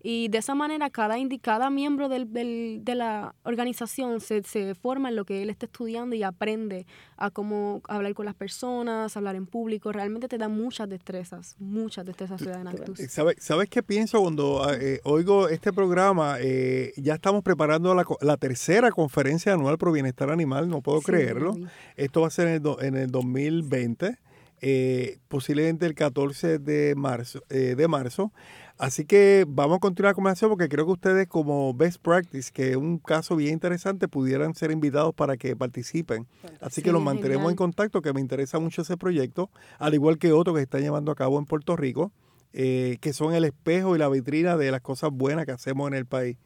Y 0.03 0.29
de 0.29 0.39
esa 0.39 0.55
manera 0.55 0.89
cada, 0.91 1.17
cada 1.43 1.71
miembro 1.71 2.09
del, 2.09 2.33
del, 2.33 2.81
de 2.83 2.95
la 2.95 3.35
organización 3.43 4.21
se, 4.21 4.43
se, 4.43 4.75
forma 4.75 5.11
en 5.11 5.17
lo 5.17 5.25
que 5.25 5.43
él 5.43 5.51
está 5.51 5.67
estudiando 5.67 6.17
y 6.17 6.23
aprende 6.23 6.87
a 7.17 7.31
cómo 7.31 7.83
hablar 7.89 8.15
con 8.15 8.25
las 8.25 8.35
personas, 8.35 9.17
hablar 9.17 9.37
en 9.37 9.47
público. 9.47 9.93
Realmente 9.93 10.29
te 10.29 10.39
da 10.39 10.49
muchas 10.49 10.89
destrezas, 10.89 11.57
muchas 11.59 12.07
destrezas 12.07 12.41
ciudadanas. 12.41 12.77
¿Sabes, 13.09 13.37
¿Sabes 13.41 13.69
qué 13.69 13.83
pienso 13.83 14.21
cuando 14.21 14.65
ah, 14.65 14.75
eh, 14.75 15.01
oigo 15.05 15.49
este 15.49 15.73
programa? 15.73 16.37
Eh, 16.41 16.93
ya 16.97 17.15
estamos 17.15 17.43
preparando 17.43 17.95
la, 17.95 18.05
la, 18.23 18.37
tercera 18.37 18.91
conferencia 18.91 19.53
anual 19.53 19.77
pro 19.77 19.93
bienestar 19.93 20.31
animal, 20.31 20.69
no 20.69 20.81
puedo 20.81 21.01
creerlo. 21.03 21.55
Esto 21.97 22.23
va 22.23 22.29
a 22.29 22.31
ser 22.31 22.49
en 22.49 22.55
el, 22.55 22.87
en 22.87 22.97
el 22.97 23.11
2020. 23.11 24.19
Eh, 24.63 25.19
posiblemente 25.29 25.87
el 25.87 25.95
14 25.95 26.59
de 26.59 26.95
marzo, 26.95 27.43
eh, 27.49 27.75
de 27.77 27.89
marzo. 27.89 28.33
Así 28.81 29.05
que 29.05 29.45
vamos 29.47 29.77
a 29.77 29.79
continuar 29.79 30.13
la 30.13 30.15
conversación 30.15 30.49
porque 30.49 30.67
creo 30.71 30.87
que 30.87 30.93
ustedes 30.93 31.29
como 31.29 31.75
best 31.75 32.01
practice, 32.01 32.51
que 32.51 32.71
es 32.71 32.77
un 32.77 32.97
caso 32.97 33.37
bien 33.37 33.53
interesante, 33.53 34.09
pudieran 34.09 34.55
ser 34.55 34.71
invitados 34.71 35.13
para 35.13 35.37
que 35.37 35.55
participen. 35.55 36.27
Así 36.63 36.81
que 36.81 36.91
los 36.91 37.03
mantenemos 37.03 37.51
en 37.51 37.57
contacto, 37.57 38.01
que 38.01 38.15
me 38.15 38.23
interesa 38.23 38.59
mucho 38.59 38.81
ese 38.81 38.97
proyecto, 38.97 39.51
al 39.79 39.93
igual 39.93 40.17
que 40.17 40.33
otro 40.33 40.55
que 40.55 40.61
se 40.61 40.65
está 40.65 40.79
llevando 40.79 41.13
a 41.13 41.15
cabo 41.15 41.39
en 41.39 41.45
Puerto 41.45 41.77
Rico, 41.77 42.11
eh, 42.55 42.97
que 43.03 43.13
son 43.13 43.35
el 43.35 43.45
espejo 43.45 43.97
y 43.97 43.99
la 43.99 44.09
vitrina 44.09 44.57
de 44.57 44.71
las 44.71 44.81
cosas 44.81 45.11
buenas 45.13 45.45
que 45.45 45.53
hacemos 45.53 45.87
en 45.89 45.93
el 45.93 46.07
país. 46.07 46.39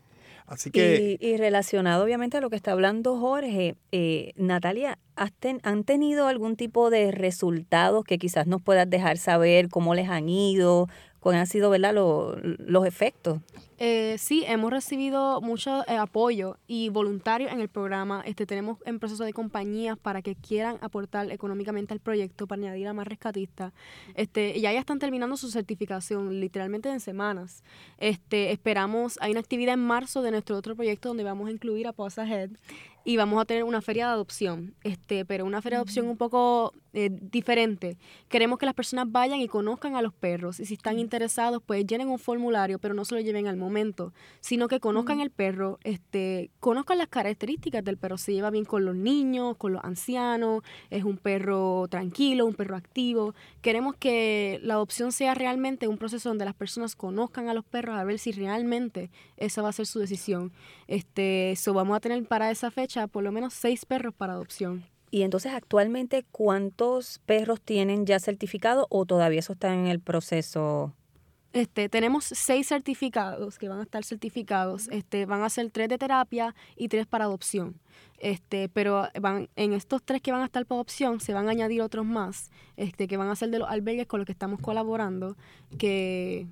Así 0.47 0.71
que... 0.71 1.17
Y, 1.21 1.37
relacionado 1.37 2.05
obviamente 2.05 2.37
a 2.37 2.41
lo 2.41 2.51
que 2.51 2.57
está 2.57 2.73
hablando 2.73 3.19
Jorge, 3.19 3.77
eh, 3.93 4.33
Natalia, 4.37 4.99
¿han 5.17 5.85
tenido 5.85 6.27
algún 6.27 6.57
tipo 6.57 6.91
de 6.91 7.13
resultados 7.13 8.05
que 8.05 8.19
quizás 8.19 8.47
nos 8.47 8.61
puedas 8.61 8.91
dejar 8.91 9.17
saber 9.17 9.69
cómo 9.69 9.95
les 9.95 10.09
han 10.11 10.29
ido, 10.29 10.89
cuáles 11.25 11.41
han 11.41 11.47
sido 11.47 11.71
¿verdad? 11.71 11.95
los 11.95 12.87
efectos? 12.87 13.41
Eh, 13.79 14.17
sí, 14.19 14.45
hemos 14.47 14.71
recibido 14.71 15.41
mucho 15.41 15.83
eh, 15.89 15.97
apoyo 15.97 16.59
y 16.67 16.91
voluntarios 16.91 17.51
en 17.51 17.63
el 17.63 17.71
programa. 17.71 18.23
Este, 18.27 18.45
tenemos 18.45 18.79
en 18.85 18.99
proceso 18.99 19.25
de 19.25 19.33
compañías 19.33 19.99
para 19.99 20.21
que 20.21 20.37
quieran 20.37 20.77
aportar 20.83 21.33
económicamente 21.33 21.95
al 21.95 22.01
proyecto 22.01 22.47
para 22.47 22.61
añadir 22.61 22.89
a 22.89 22.93
más 22.93 23.07
rescatistas. 23.07 23.73
Este, 24.15 24.61
ya 24.61 24.71
ya 24.71 24.79
están 24.79 24.99
terminando 24.99 25.39
su 25.39 25.51
certificación, 25.51 26.41
literalmente 26.41 26.91
en 26.91 27.01
semanas. 27.01 27.65
Este, 27.97 28.53
esperamos, 28.53 29.17
hay 29.23 29.31
una 29.31 29.41
actividad 29.41 29.73
en 29.73 29.81
marzo 29.81 30.21
de 30.21 30.31
nuestro 30.31 30.59
otro 30.59 30.77
proyecto 30.77 31.09
donde 31.09 31.25
vamos 31.25 31.49
a 31.49 31.53
incluir 31.53 31.87
a 31.87 31.95
Pause 31.95 32.19
Ahead 32.19 32.51
y 33.05 33.19
vamos 33.19 33.41
a 33.41 33.45
tener 33.45 33.65
una 33.65 33.83
feria 33.83 34.07
de 34.07 34.13
adopción, 34.15 34.75
este, 34.83 35.25
pero 35.27 35.45
una 35.45 35.61
feria 35.61 35.79
de 35.79 35.83
adopción 35.83 36.09
un 36.09 36.17
poco 36.17 36.73
eh, 36.95 37.11
diferente. 37.11 37.99
Queremos 38.29 38.59
que 38.59 38.67
las 38.67 38.75
personas 38.75 39.11
vayan 39.11 39.41
y 39.41 39.49
conozcan 39.49 39.95
a 39.95 40.03
los 40.03 40.15
perros 40.15 40.59
y 40.59 40.65
si 40.65 40.75
están 40.75 40.99
interesados, 40.99 41.63
pues 41.65 41.87
llenen 41.87 42.09
un 42.09 42.19
formulario, 42.19 42.79
pero 42.79 42.95
no 42.95 43.05
se 43.05 43.15
lo 43.15 43.21
lleven 43.21 43.47
al 43.47 43.57
momento, 43.57 44.15
sino 44.41 44.69
que 44.69 44.81
conozcan 44.81 45.21
el 45.21 45.31
perro, 45.31 45.79
este, 45.85 46.51
conozcan 46.61 46.99
las 46.99 47.09
características 47.09 47.85
del 47.85 47.99
perro. 47.99 48.17
Se 48.17 48.33
lleva 48.33 48.51
bien 48.51 48.65
con 48.65 48.85
los 48.87 48.97
niños, 48.97 49.57
con 49.59 49.73
los 49.75 49.85
ancianos, 49.85 50.63
es 50.89 51.05
un 51.05 51.19
perro 51.19 51.87
tranquilo, 51.91 52.47
un 52.47 52.55
perro 52.55 52.77
activo. 52.77 53.35
Queremos 53.61 53.97
que 53.97 54.61
la 54.63 54.75
adopción 54.75 55.13
sea 55.13 55.35
realmente 55.35 55.89
un 55.89 55.99
proceso 55.99 56.31
donde 56.31 56.45
las 56.45 56.55
personas 56.55 56.97
conozcan 56.97 57.49
a 57.49 57.55
los 57.55 57.65
perros 57.65 57.97
a 57.97 58.05
ver 58.05 58.19
si 58.19 58.33
realmente 58.33 59.11
esa 59.37 59.61
va 59.61 59.69
a 59.69 59.73
ser 59.73 59.87
su 59.87 59.99
decisión. 59.99 60.53
Este, 60.87 61.53
eso 61.53 61.75
vamos 61.75 61.97
a 61.97 62.01
tener 62.01 62.25
para 62.25 62.51
esa 62.51 62.71
fecha 62.71 62.94
por 63.09 63.23
lo 63.23 63.33
menos 63.33 63.55
seis 63.55 63.85
perros 63.85 64.15
para 64.15 64.35
adopción. 64.35 64.85
Y 65.11 65.23
entonces, 65.23 65.53
actualmente, 65.53 66.25
¿cuántos 66.33 67.21
perros 67.21 67.61
tienen 67.61 68.05
ya 68.05 68.19
certificado 68.19 68.87
o 68.91 69.07
todavía 69.07 69.39
eso 69.39 69.53
está 69.53 69.73
en 69.73 69.87
el 69.87 70.01
proceso? 70.01 70.93
Este, 71.53 71.89
tenemos 71.89 72.25
seis 72.25 72.67
certificados 72.67 73.61
que 73.61 73.69
van 73.69 73.79
a 73.79 73.85
estar 73.85 74.03
certificados. 74.03 74.89
Este, 74.89 75.25
van 75.25 75.43
a 75.43 75.51
ser 75.51 75.71
tres 75.71 75.89
de 75.89 75.99
terapia 75.99 76.57
y 76.77 76.89
tres 76.89 77.07
para 77.07 77.27
adopción. 77.27 77.81
Este, 78.19 78.69
pero 78.69 79.09
van, 79.21 79.49
en 79.55 79.73
estos 79.73 80.03
tres 80.03 80.21
que 80.21 80.33
van 80.33 80.41
a 80.41 80.47
estar 80.47 80.67
para 80.67 80.79
adopción 80.79 81.21
se 81.21 81.33
van 81.33 81.47
a 81.47 81.53
añadir 81.53 81.81
otros 81.83 82.05
más, 82.05 82.51
este, 82.77 83.07
que 83.07 83.17
van 83.17 83.29
a 83.29 83.37
ser 83.37 83.51
de 83.51 83.61
los 83.61 83.69
albergues 83.69 84.09
con 84.09 84.19
los 84.19 84.27
que 84.27 84.33
estamos 84.33 84.61
colaborando, 84.61 85.37
que, 85.79 86.49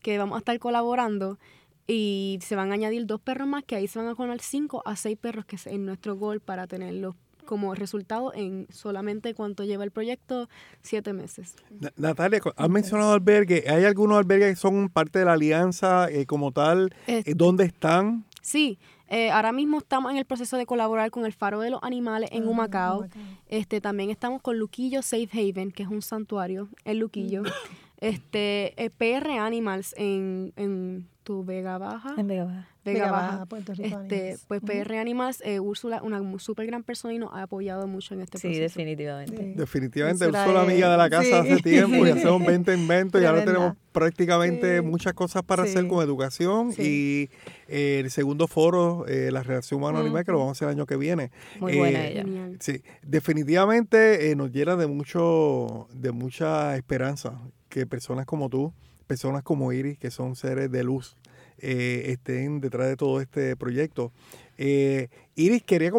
que 0.00 0.18
vamos 0.18 0.36
a 0.36 0.40
estar 0.40 0.58
colaborando 0.58 1.38
y 1.86 2.38
se 2.42 2.56
van 2.56 2.70
a 2.70 2.74
añadir 2.74 3.06
dos 3.06 3.20
perros 3.20 3.48
más, 3.48 3.64
que 3.64 3.76
ahí 3.76 3.88
se 3.88 3.98
van 3.98 4.08
a 4.08 4.14
poner 4.14 4.40
cinco 4.40 4.82
a 4.86 4.96
seis 4.96 5.18
perros, 5.18 5.44
que 5.44 5.56
es 5.56 5.66
en 5.66 5.84
nuestro 5.84 6.16
gol 6.16 6.40
para 6.40 6.66
tenerlos 6.66 7.14
como 7.44 7.74
resultado 7.74 8.32
en 8.34 8.66
solamente 8.70 9.34
cuánto 9.34 9.64
lleva 9.64 9.84
el 9.84 9.90
proyecto, 9.90 10.48
siete 10.82 11.12
meses. 11.12 11.56
Natalia, 11.96 12.40
has 12.56 12.70
mencionado 12.70 13.12
albergues. 13.12 13.68
¿Hay 13.68 13.84
algunos 13.84 14.18
albergues 14.18 14.50
que 14.50 14.56
son 14.56 14.88
parte 14.88 15.18
de 15.18 15.24
la 15.24 15.32
alianza 15.32 16.08
eh, 16.10 16.26
como 16.26 16.52
tal? 16.52 16.94
Eh, 17.06 17.34
¿Dónde 17.34 17.64
están? 17.64 18.24
Sí, 18.40 18.78
eh, 19.08 19.30
ahora 19.30 19.52
mismo 19.52 19.78
estamos 19.78 20.10
en 20.10 20.18
el 20.18 20.24
proceso 20.24 20.56
de 20.56 20.66
colaborar 20.66 21.10
con 21.10 21.26
el 21.26 21.32
Faro 21.32 21.60
de 21.60 21.70
los 21.70 21.80
Animales 21.82 22.30
en 22.32 22.44
ah, 22.44 22.48
Humacao. 22.48 23.06
Este, 23.46 23.80
también 23.80 24.10
estamos 24.10 24.40
con 24.40 24.58
Luquillo 24.58 25.02
Safe 25.02 25.28
Haven, 25.32 25.70
que 25.70 25.82
es 25.82 25.88
un 25.88 26.02
santuario 26.02 26.68
en 26.84 26.98
Luquillo. 26.98 27.42
este, 28.02 28.74
PR 28.98 29.30
Animals 29.38 29.94
en, 29.96 30.52
en 30.56 31.08
tu 31.22 31.44
Vega 31.44 31.78
Baja. 31.78 32.14
En 32.18 32.26
Vega 32.26 32.44
Baja. 32.44 32.68
Vega, 32.84 33.12
Baja, 33.12 33.46
Puerto 33.46 33.74
Rico. 33.74 34.00
Este, 34.00 34.36
pues 34.48 34.60
PR 34.60 34.96
Animals, 34.96 35.40
eh, 35.44 35.60
Úrsula, 35.60 36.02
una 36.02 36.20
súper 36.40 36.66
gran 36.66 36.82
persona 36.82 37.14
y 37.14 37.18
nos 37.18 37.32
ha 37.32 37.42
apoyado 37.42 37.86
mucho 37.86 38.14
en 38.14 38.22
este 38.22 38.32
proceso. 38.32 38.54
Sí, 38.54 38.60
definitivamente. 38.60 39.54
Definitivamente, 39.56 40.26
Úrsula, 40.26 40.62
amiga 40.62 40.90
de 40.90 40.96
la 40.96 41.08
casa 41.08 41.40
hace 41.40 41.58
tiempo 41.58 42.04
y 42.04 42.10
hacemos 42.10 42.44
20 42.46 42.74
inventos 42.74 43.22
y 43.22 43.24
ahora 43.24 43.44
tenemos 43.44 43.76
prácticamente 43.92 44.82
muchas 44.82 45.12
cosas 45.12 45.44
para 45.44 45.62
hacer 45.62 45.86
con 45.86 46.02
educación 46.02 46.72
y 46.76 47.30
eh, 47.68 48.00
el 48.00 48.10
segundo 48.10 48.48
foro, 48.48 49.06
eh, 49.06 49.30
la 49.30 49.44
relación 49.44 49.78
humano-animal, 49.78 50.24
que 50.24 50.32
lo 50.32 50.38
vamos 50.38 50.50
a 50.50 50.52
hacer 50.58 50.68
el 50.68 50.74
año 50.74 50.86
que 50.86 50.96
viene. 50.96 51.30
Muy 51.60 51.78
buena 51.78 52.04
ella. 52.04 52.24
Sí, 52.58 52.82
definitivamente 53.02 54.34
nos 54.34 54.50
llena 54.50 54.74
de 54.74 54.88
mucho, 54.88 55.86
de 55.92 56.10
mucha 56.10 56.76
esperanza 56.76 57.40
que 57.72 57.86
personas 57.86 58.26
como 58.26 58.50
tú 58.50 58.72
personas 59.12 59.42
como 59.42 59.72
Iris, 59.72 59.98
que 59.98 60.10
son 60.10 60.36
seres 60.36 60.70
de 60.70 60.84
luz, 60.84 61.16
eh, 61.58 62.04
estén 62.06 62.60
detrás 62.60 62.88
de 62.88 62.96
todo 62.96 63.20
este 63.20 63.56
proyecto. 63.56 64.10
Eh, 64.56 65.08
Iris, 65.34 65.62
quería 65.64 65.90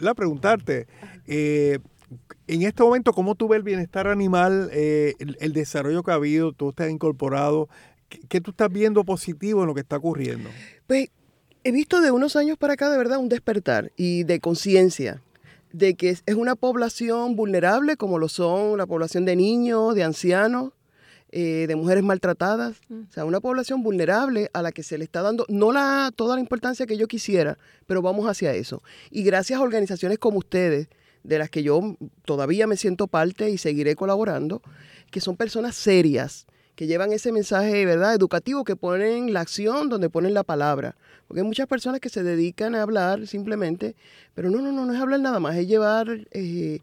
la 0.00 0.14
preguntarte, 0.14 0.86
eh, 1.26 1.78
en 2.46 2.62
este 2.62 2.82
momento, 2.82 3.12
¿cómo 3.12 3.34
tú 3.34 3.48
ves 3.48 3.56
el 3.56 3.62
bienestar 3.62 4.06
animal, 4.06 4.70
el, 4.72 5.52
desarrollo 5.54 6.02
que 6.02 6.10
ha 6.10 6.14
habido, 6.14 6.52
tú 6.52 6.68
estás 6.68 6.90
incorporado? 6.90 7.68
¿Qué, 8.28 8.40
tú 8.40 8.50
estás 8.50 8.70
viendo 8.70 9.02
positivo 9.02 9.62
en 9.62 9.68
lo 9.68 9.74
que 9.74 9.80
está 9.80 9.96
ocurriendo? 9.96 10.50
Pues 10.86 11.08
he 11.64 11.72
visto 11.72 12.00
de 12.02 12.10
unos 12.10 12.36
años 12.36 12.58
para 12.58 12.74
acá 12.74 12.90
de 12.90 12.98
verdad 12.98 13.18
un 13.18 13.28
despertar 13.28 13.92
y 13.96 14.24
de 14.24 14.40
conciencia 14.40 15.22
de 15.72 15.94
que 15.94 16.10
es 16.10 16.34
una 16.36 16.54
población 16.54 17.34
vulnerable 17.34 17.96
como 17.96 18.18
lo 18.18 18.28
son 18.28 18.78
la 18.78 18.86
población 18.86 19.24
de 19.24 19.34
niños, 19.36 19.94
de 19.94 20.04
ancianos, 20.04 20.72
eh, 21.32 21.66
de 21.66 21.76
mujeres 21.76 22.04
maltratadas, 22.04 22.76
mm. 22.88 23.00
o 23.10 23.12
sea, 23.12 23.24
una 23.24 23.40
población 23.40 23.82
vulnerable 23.82 24.48
a 24.52 24.62
la 24.62 24.72
que 24.72 24.82
se 24.82 24.96
le 24.96 25.04
está 25.04 25.22
dando 25.22 25.44
no 25.48 25.72
la, 25.72 26.12
toda 26.14 26.36
la 26.36 26.40
importancia 26.40 26.86
que 26.86 26.96
yo 26.96 27.08
quisiera, 27.08 27.58
pero 27.86 28.00
vamos 28.00 28.28
hacia 28.28 28.54
eso. 28.54 28.82
Y 29.10 29.22
gracias 29.22 29.58
a 29.58 29.62
organizaciones 29.62 30.18
como 30.18 30.38
ustedes, 30.38 30.88
de 31.24 31.38
las 31.38 31.50
que 31.50 31.62
yo 31.62 31.96
todavía 32.24 32.66
me 32.66 32.76
siento 32.76 33.08
parte 33.08 33.50
y 33.50 33.58
seguiré 33.58 33.96
colaborando, 33.96 34.62
que 35.10 35.20
son 35.20 35.36
personas 35.36 35.74
serias, 35.74 36.46
que 36.76 36.86
llevan 36.86 37.12
ese 37.12 37.32
mensaje, 37.32 37.84
¿verdad?, 37.84 38.14
educativo, 38.14 38.62
que 38.62 38.76
ponen 38.76 39.32
la 39.32 39.40
acción 39.40 39.88
donde 39.88 40.10
ponen 40.10 40.34
la 40.34 40.44
palabra. 40.44 40.94
Porque 41.26 41.40
hay 41.40 41.46
muchas 41.46 41.66
personas 41.66 42.00
que 42.00 42.10
se 42.10 42.22
dedican 42.22 42.74
a 42.74 42.82
hablar 42.82 43.26
simplemente, 43.26 43.96
pero 44.34 44.50
no, 44.50 44.60
no, 44.60 44.70
no, 44.70 44.86
no 44.86 44.92
es 44.94 45.00
hablar 45.00 45.20
nada 45.20 45.40
más, 45.40 45.56
es 45.56 45.66
llevar, 45.66 46.28
eh, 46.30 46.80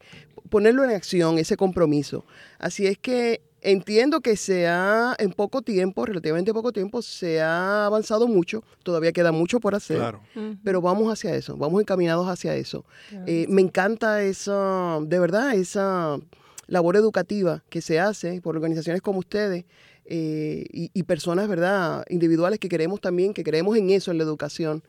ponerlo 0.49 0.83
en 0.83 0.89
acción, 0.89 1.37
ese 1.37 1.55
compromiso. 1.55 2.25
Así 2.59 2.87
es 2.87 2.97
que 2.97 3.41
entiendo 3.63 4.19
que 4.21 4.35
se 4.35 4.67
ha, 4.67 5.15
en 5.17 5.31
poco 5.31 5.61
tiempo, 5.61 6.05
relativamente 6.05 6.53
poco 6.53 6.71
tiempo, 6.71 7.01
se 7.01 7.41
ha 7.41 7.85
avanzado 7.85 8.27
mucho, 8.27 8.63
todavía 8.83 9.11
queda 9.13 9.31
mucho 9.31 9.59
por 9.59 9.73
hacer, 9.73 10.15
pero 10.63 10.81
vamos 10.81 11.11
hacia 11.11 11.33
eso, 11.35 11.57
vamos 11.57 11.81
encaminados 11.81 12.27
hacia 12.27 12.55
eso. 12.55 12.85
Eh, 13.25 13.45
me 13.49 13.61
encanta 13.61 14.21
esa, 14.21 14.99
de 15.01 15.17
verdad, 15.17 15.55
esa 15.55 16.19
labor 16.67 16.97
educativa 16.97 17.63
que 17.69 17.81
se 17.81 17.99
hace 17.99 18.41
por 18.41 18.55
organizaciones 18.55 19.01
como 19.01 19.19
ustedes 19.19 19.65
eh, 20.05 20.65
y, 20.69 21.03
personas, 21.03 21.47
¿verdad?, 21.47 22.03
individuales 22.09 22.59
que 22.59 22.67
queremos 22.67 22.99
también, 22.99 23.33
que 23.33 23.43
creemos 23.43 23.77
en 23.77 23.89
eso, 23.89 24.11
en 24.11 24.17
la 24.17 24.23
educación, 24.25 24.83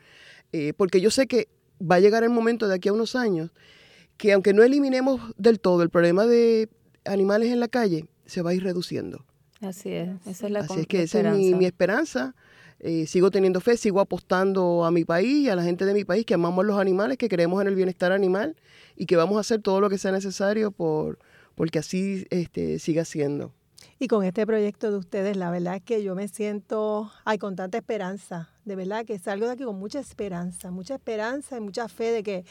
eh, 0.52 0.72
porque 0.76 1.00
yo 1.00 1.10
sé 1.10 1.28
que 1.28 1.48
va 1.80 1.96
a 1.96 2.00
llegar 2.00 2.24
el 2.24 2.30
momento 2.30 2.66
de 2.66 2.74
aquí 2.74 2.88
a 2.88 2.92
unos 2.92 3.14
años 3.14 3.50
que 4.16 4.32
aunque 4.32 4.52
no 4.52 4.62
eliminemos 4.62 5.20
del 5.36 5.58
todo 5.58 5.82
el 5.82 5.90
problema 5.90 6.24
de 6.26 6.68
animales 7.04 7.50
en 7.50 7.58
la 7.58 7.68
calle, 7.68 8.06
se 8.26 8.42
va 8.42 8.50
a 8.50 8.54
ir 8.54 8.62
reduciendo. 8.62 9.24
Así 9.60 9.90
es, 9.90 10.10
esa 10.26 10.46
es 10.46 10.52
la 10.52 10.60
Así 10.60 10.80
es 10.80 10.86
que 10.86 11.02
esa 11.02 11.20
es 11.20 11.36
mi, 11.56 11.64
esperanza. 11.64 12.34
Eh, 12.80 13.06
sigo 13.06 13.30
teniendo 13.30 13.60
fe, 13.60 13.76
sigo 13.76 14.00
apostando 14.00 14.84
a 14.84 14.90
mi 14.90 15.04
país 15.04 15.46
y 15.46 15.48
a 15.48 15.56
la 15.56 15.62
gente 15.62 15.86
de 15.86 15.94
mi 15.94 16.04
país 16.04 16.26
que 16.26 16.34
amamos 16.34 16.66
los 16.66 16.78
animales, 16.78 17.16
que 17.16 17.28
creemos 17.28 17.62
en 17.62 17.68
el 17.68 17.74
bienestar 17.74 18.12
animal 18.12 18.56
y 18.96 19.06
que 19.06 19.16
vamos 19.16 19.38
a 19.38 19.40
hacer 19.40 19.62
todo 19.62 19.80
lo 19.80 19.88
que 19.88 19.96
sea 19.96 20.12
necesario 20.12 20.70
por 20.70 21.18
porque 21.54 21.78
así 21.78 22.26
este, 22.30 22.78
siga 22.78 23.04
siendo. 23.04 23.52
Y 23.98 24.08
con 24.08 24.24
este 24.24 24.46
proyecto 24.46 24.90
de 24.90 24.98
ustedes, 24.98 25.36
la 25.36 25.50
verdad 25.50 25.76
es 25.76 25.82
que 25.82 26.02
yo 26.02 26.14
me 26.14 26.26
siento, 26.28 27.10
ay, 27.24 27.38
con 27.38 27.54
tanta 27.54 27.78
esperanza, 27.78 28.50
de 28.64 28.76
verdad 28.76 29.04
que 29.04 29.18
salgo 29.18 29.46
de 29.46 29.52
aquí 29.52 29.64
con 29.64 29.78
mucha 29.78 30.00
esperanza, 30.00 30.70
mucha 30.70 30.94
esperanza 30.94 31.56
y 31.56 31.60
mucha 31.60 31.88
fe 31.88 32.10
de 32.10 32.22
que 32.22 32.44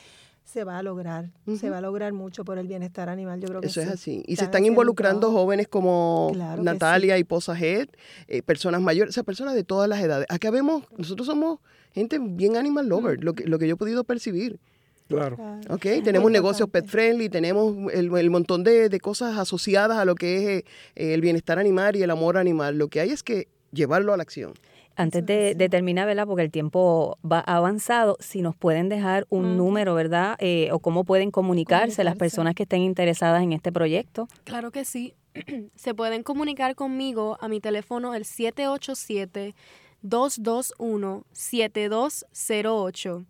se 0.44 0.64
va 0.64 0.78
a 0.78 0.84
lograr, 0.84 1.32
se 1.60 1.70
va 1.70 1.78
a 1.80 1.82
lograr 1.82 2.14
mucho 2.14 2.44
por 2.44 2.58
el 2.58 2.68
bienestar 2.68 3.10
animal, 3.10 3.40
yo 3.40 3.48
creo 3.48 3.62
que 3.62 3.68
Eso 3.68 3.82
es 3.82 3.88
así. 3.88 4.24
Y 4.28 4.36
se 4.36 4.46
están 4.46 4.66
involucrando 4.66 5.32
jóvenes 5.32 5.68
como 5.68 6.32
Natalia 6.60 7.18
y 7.18 7.24
Posa 7.24 7.58
Head, 7.58 7.90
eh, 8.28 8.42
personas 8.42 8.82
mayores, 8.82 9.12
o 9.12 9.14
sea, 9.14 9.24
personas 9.24 9.56
de 9.56 9.64
todas 9.64 9.90
las 9.90 10.02
edades. 10.02 10.28
Acá 10.30 10.52
vemos, 10.52 10.84
nosotros 10.98 11.26
somos 11.28 11.60
gente 11.94 12.20
bien 12.20 12.58
animal 12.58 12.88
lover, 12.88 13.24
lo, 13.24 13.34
que, 13.34 13.46
lo 13.46 13.58
que 13.58 13.68
yo 13.68 13.76
he 13.76 13.78
podido 13.78 14.04
percibir. 14.04 14.60
Claro. 15.08 15.38
Ok, 15.70 15.86
tenemos 16.04 16.32
negocios 16.32 16.70
pet 16.70 16.88
friendly, 16.88 17.30
tenemos 17.30 17.92
el, 17.94 18.30
montón 18.30 18.64
de, 18.64 19.00
cosas 19.02 19.38
asociadas 19.38 19.98
a 19.98 20.06
lo 20.06 20.16
que 20.16 20.58
es 20.58 20.64
eh, 20.96 21.14
el 21.14 21.22
bienestar 21.22 21.60
animal 21.60 21.96
y 21.96 22.04
el 22.04 22.12
amor 22.12 22.38
animal. 22.38 22.78
Lo 22.78 22.88
que 22.88 23.00
hay 23.00 23.10
es 23.10 23.22
que 23.22 23.48
llevarlo 23.72 24.14
a 24.14 24.18
la 24.18 24.24
acción. 24.24 24.54
Antes 24.96 25.26
de, 25.26 25.70
terminar, 25.70 26.06
¿verdad? 26.06 26.28
Porque 26.28 26.44
el 26.44 26.52
tiempo 26.52 27.18
va 27.30 27.40
avanzado, 27.40 28.16
si 28.20 28.42
nos 28.42 28.56
pueden 28.56 28.90
dejar 28.90 29.26
un 29.30 29.58
número, 29.58 29.96
¿verdad? 29.96 30.36
Eh, 30.40 30.70
o 30.72 30.80
cómo 30.80 31.04
pueden 31.04 31.32
comunicarse, 31.32 32.04
las 32.04 32.16
personas 32.16 32.54
que 32.54 32.64
estén 32.64 32.82
interesadas 32.82 33.42
en 33.42 33.54
este 33.54 33.72
proyecto. 33.72 34.28
Claro 34.44 34.72
que 34.72 34.86
sí. 34.86 35.14
Se 35.76 35.96
pueden 35.96 36.22
comunicar 36.22 36.76
conmigo 36.76 37.38
a 37.42 37.48
mi 37.48 37.60
teléfono 37.60 38.14
el 38.14 38.26
787 38.26 39.56
221 40.04 41.24
7208 41.32 43.26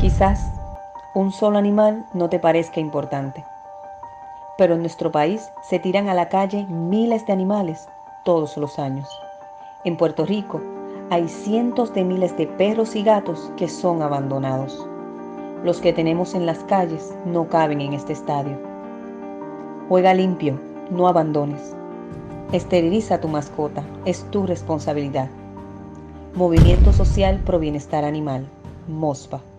Quizás 0.00 0.40
un 1.14 1.30
solo 1.30 1.58
animal 1.58 2.06
no 2.14 2.28
te 2.28 2.38
parezca 2.38 2.80
importante. 2.80 3.44
Pero 4.58 4.74
en 4.74 4.80
nuestro 4.80 5.12
país 5.12 5.42
se 5.68 5.78
tiran 5.78 6.08
a 6.08 6.14
la 6.14 6.28
calle 6.28 6.66
miles 6.68 7.26
de 7.26 7.32
animales 7.32 7.86
todos 8.24 8.56
los 8.56 8.78
años. 8.78 9.08
En 9.84 9.96
Puerto 9.96 10.24
Rico 10.24 10.60
hay 11.10 11.28
cientos 11.28 11.92
de 11.92 12.04
miles 12.04 12.36
de 12.36 12.46
perros 12.46 12.94
y 12.94 13.02
gatos 13.02 13.50
que 13.56 13.68
son 13.68 14.00
abandonados. 14.00 14.86
Los 15.64 15.80
que 15.80 15.92
tenemos 15.92 16.34
en 16.34 16.46
las 16.46 16.60
calles 16.64 17.12
no 17.26 17.48
caben 17.48 17.80
en 17.80 17.92
este 17.92 18.12
estadio. 18.12 18.56
Juega 19.88 20.14
limpio, 20.14 20.58
no 20.90 21.08
abandones. 21.08 21.74
Esteriliza 22.52 23.16
a 23.16 23.20
tu 23.20 23.26
mascota, 23.26 23.82
es 24.04 24.22
tu 24.30 24.46
responsabilidad. 24.46 25.28
Movimiento 26.34 26.92
Social 26.92 27.40
Pro 27.44 27.58
Bienestar 27.58 28.04
Animal, 28.04 28.46
MOSPA. 28.86 29.51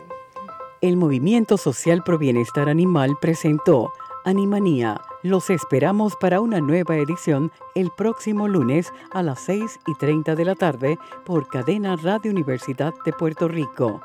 El 0.82 0.98
Movimiento 0.98 1.56
Social 1.56 2.02
Pro 2.04 2.18
Bienestar 2.18 2.68
Animal 2.68 3.16
presentó 3.18 3.90
Animanía. 4.26 5.02
Los 5.22 5.50
esperamos 5.50 6.14
para 6.18 6.40
una 6.40 6.58
nueva 6.60 6.96
edición 6.96 7.52
el 7.74 7.90
próximo 7.94 8.48
lunes 8.48 8.88
a 9.12 9.22
las 9.22 9.40
6 9.44 9.80
y 9.86 9.94
30 9.96 10.34
de 10.34 10.44
la 10.46 10.54
tarde 10.54 10.98
por 11.26 11.46
Cadena 11.46 11.94
Radio 11.96 12.30
Universidad 12.30 12.94
de 13.04 13.12
Puerto 13.12 13.48
Rico. 13.48 14.00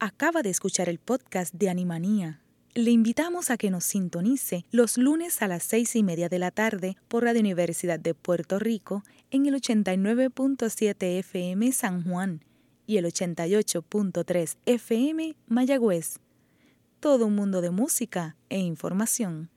Acaba 0.00 0.42
de 0.42 0.50
escuchar 0.50 0.88
el 0.88 0.98
podcast 0.98 1.54
de 1.54 1.70
Animanía. 1.70 2.40
Le 2.74 2.90
invitamos 2.90 3.50
a 3.50 3.56
que 3.56 3.70
nos 3.70 3.84
sintonice 3.84 4.64
los 4.72 4.98
lunes 4.98 5.40
a 5.40 5.46
las 5.46 5.62
seis 5.62 5.94
y 5.94 6.02
media 6.02 6.28
de 6.28 6.40
la 6.40 6.50
tarde 6.50 6.96
por 7.06 7.22
Radio 7.22 7.40
Universidad 7.42 8.00
de 8.00 8.14
Puerto 8.14 8.58
Rico 8.58 9.04
en 9.30 9.46
el 9.46 9.54
89.7 9.54 11.18
FM 11.20 11.70
San 11.70 12.02
Juan 12.02 12.42
y 12.88 12.96
el 12.96 13.04
88.3 13.04 14.56
FM 14.66 15.36
Mayagüez 15.46 16.18
todo 17.04 17.26
un 17.26 17.34
mundo 17.34 17.60
de 17.60 17.68
música 17.68 18.34
e 18.48 18.60
información. 18.60 19.50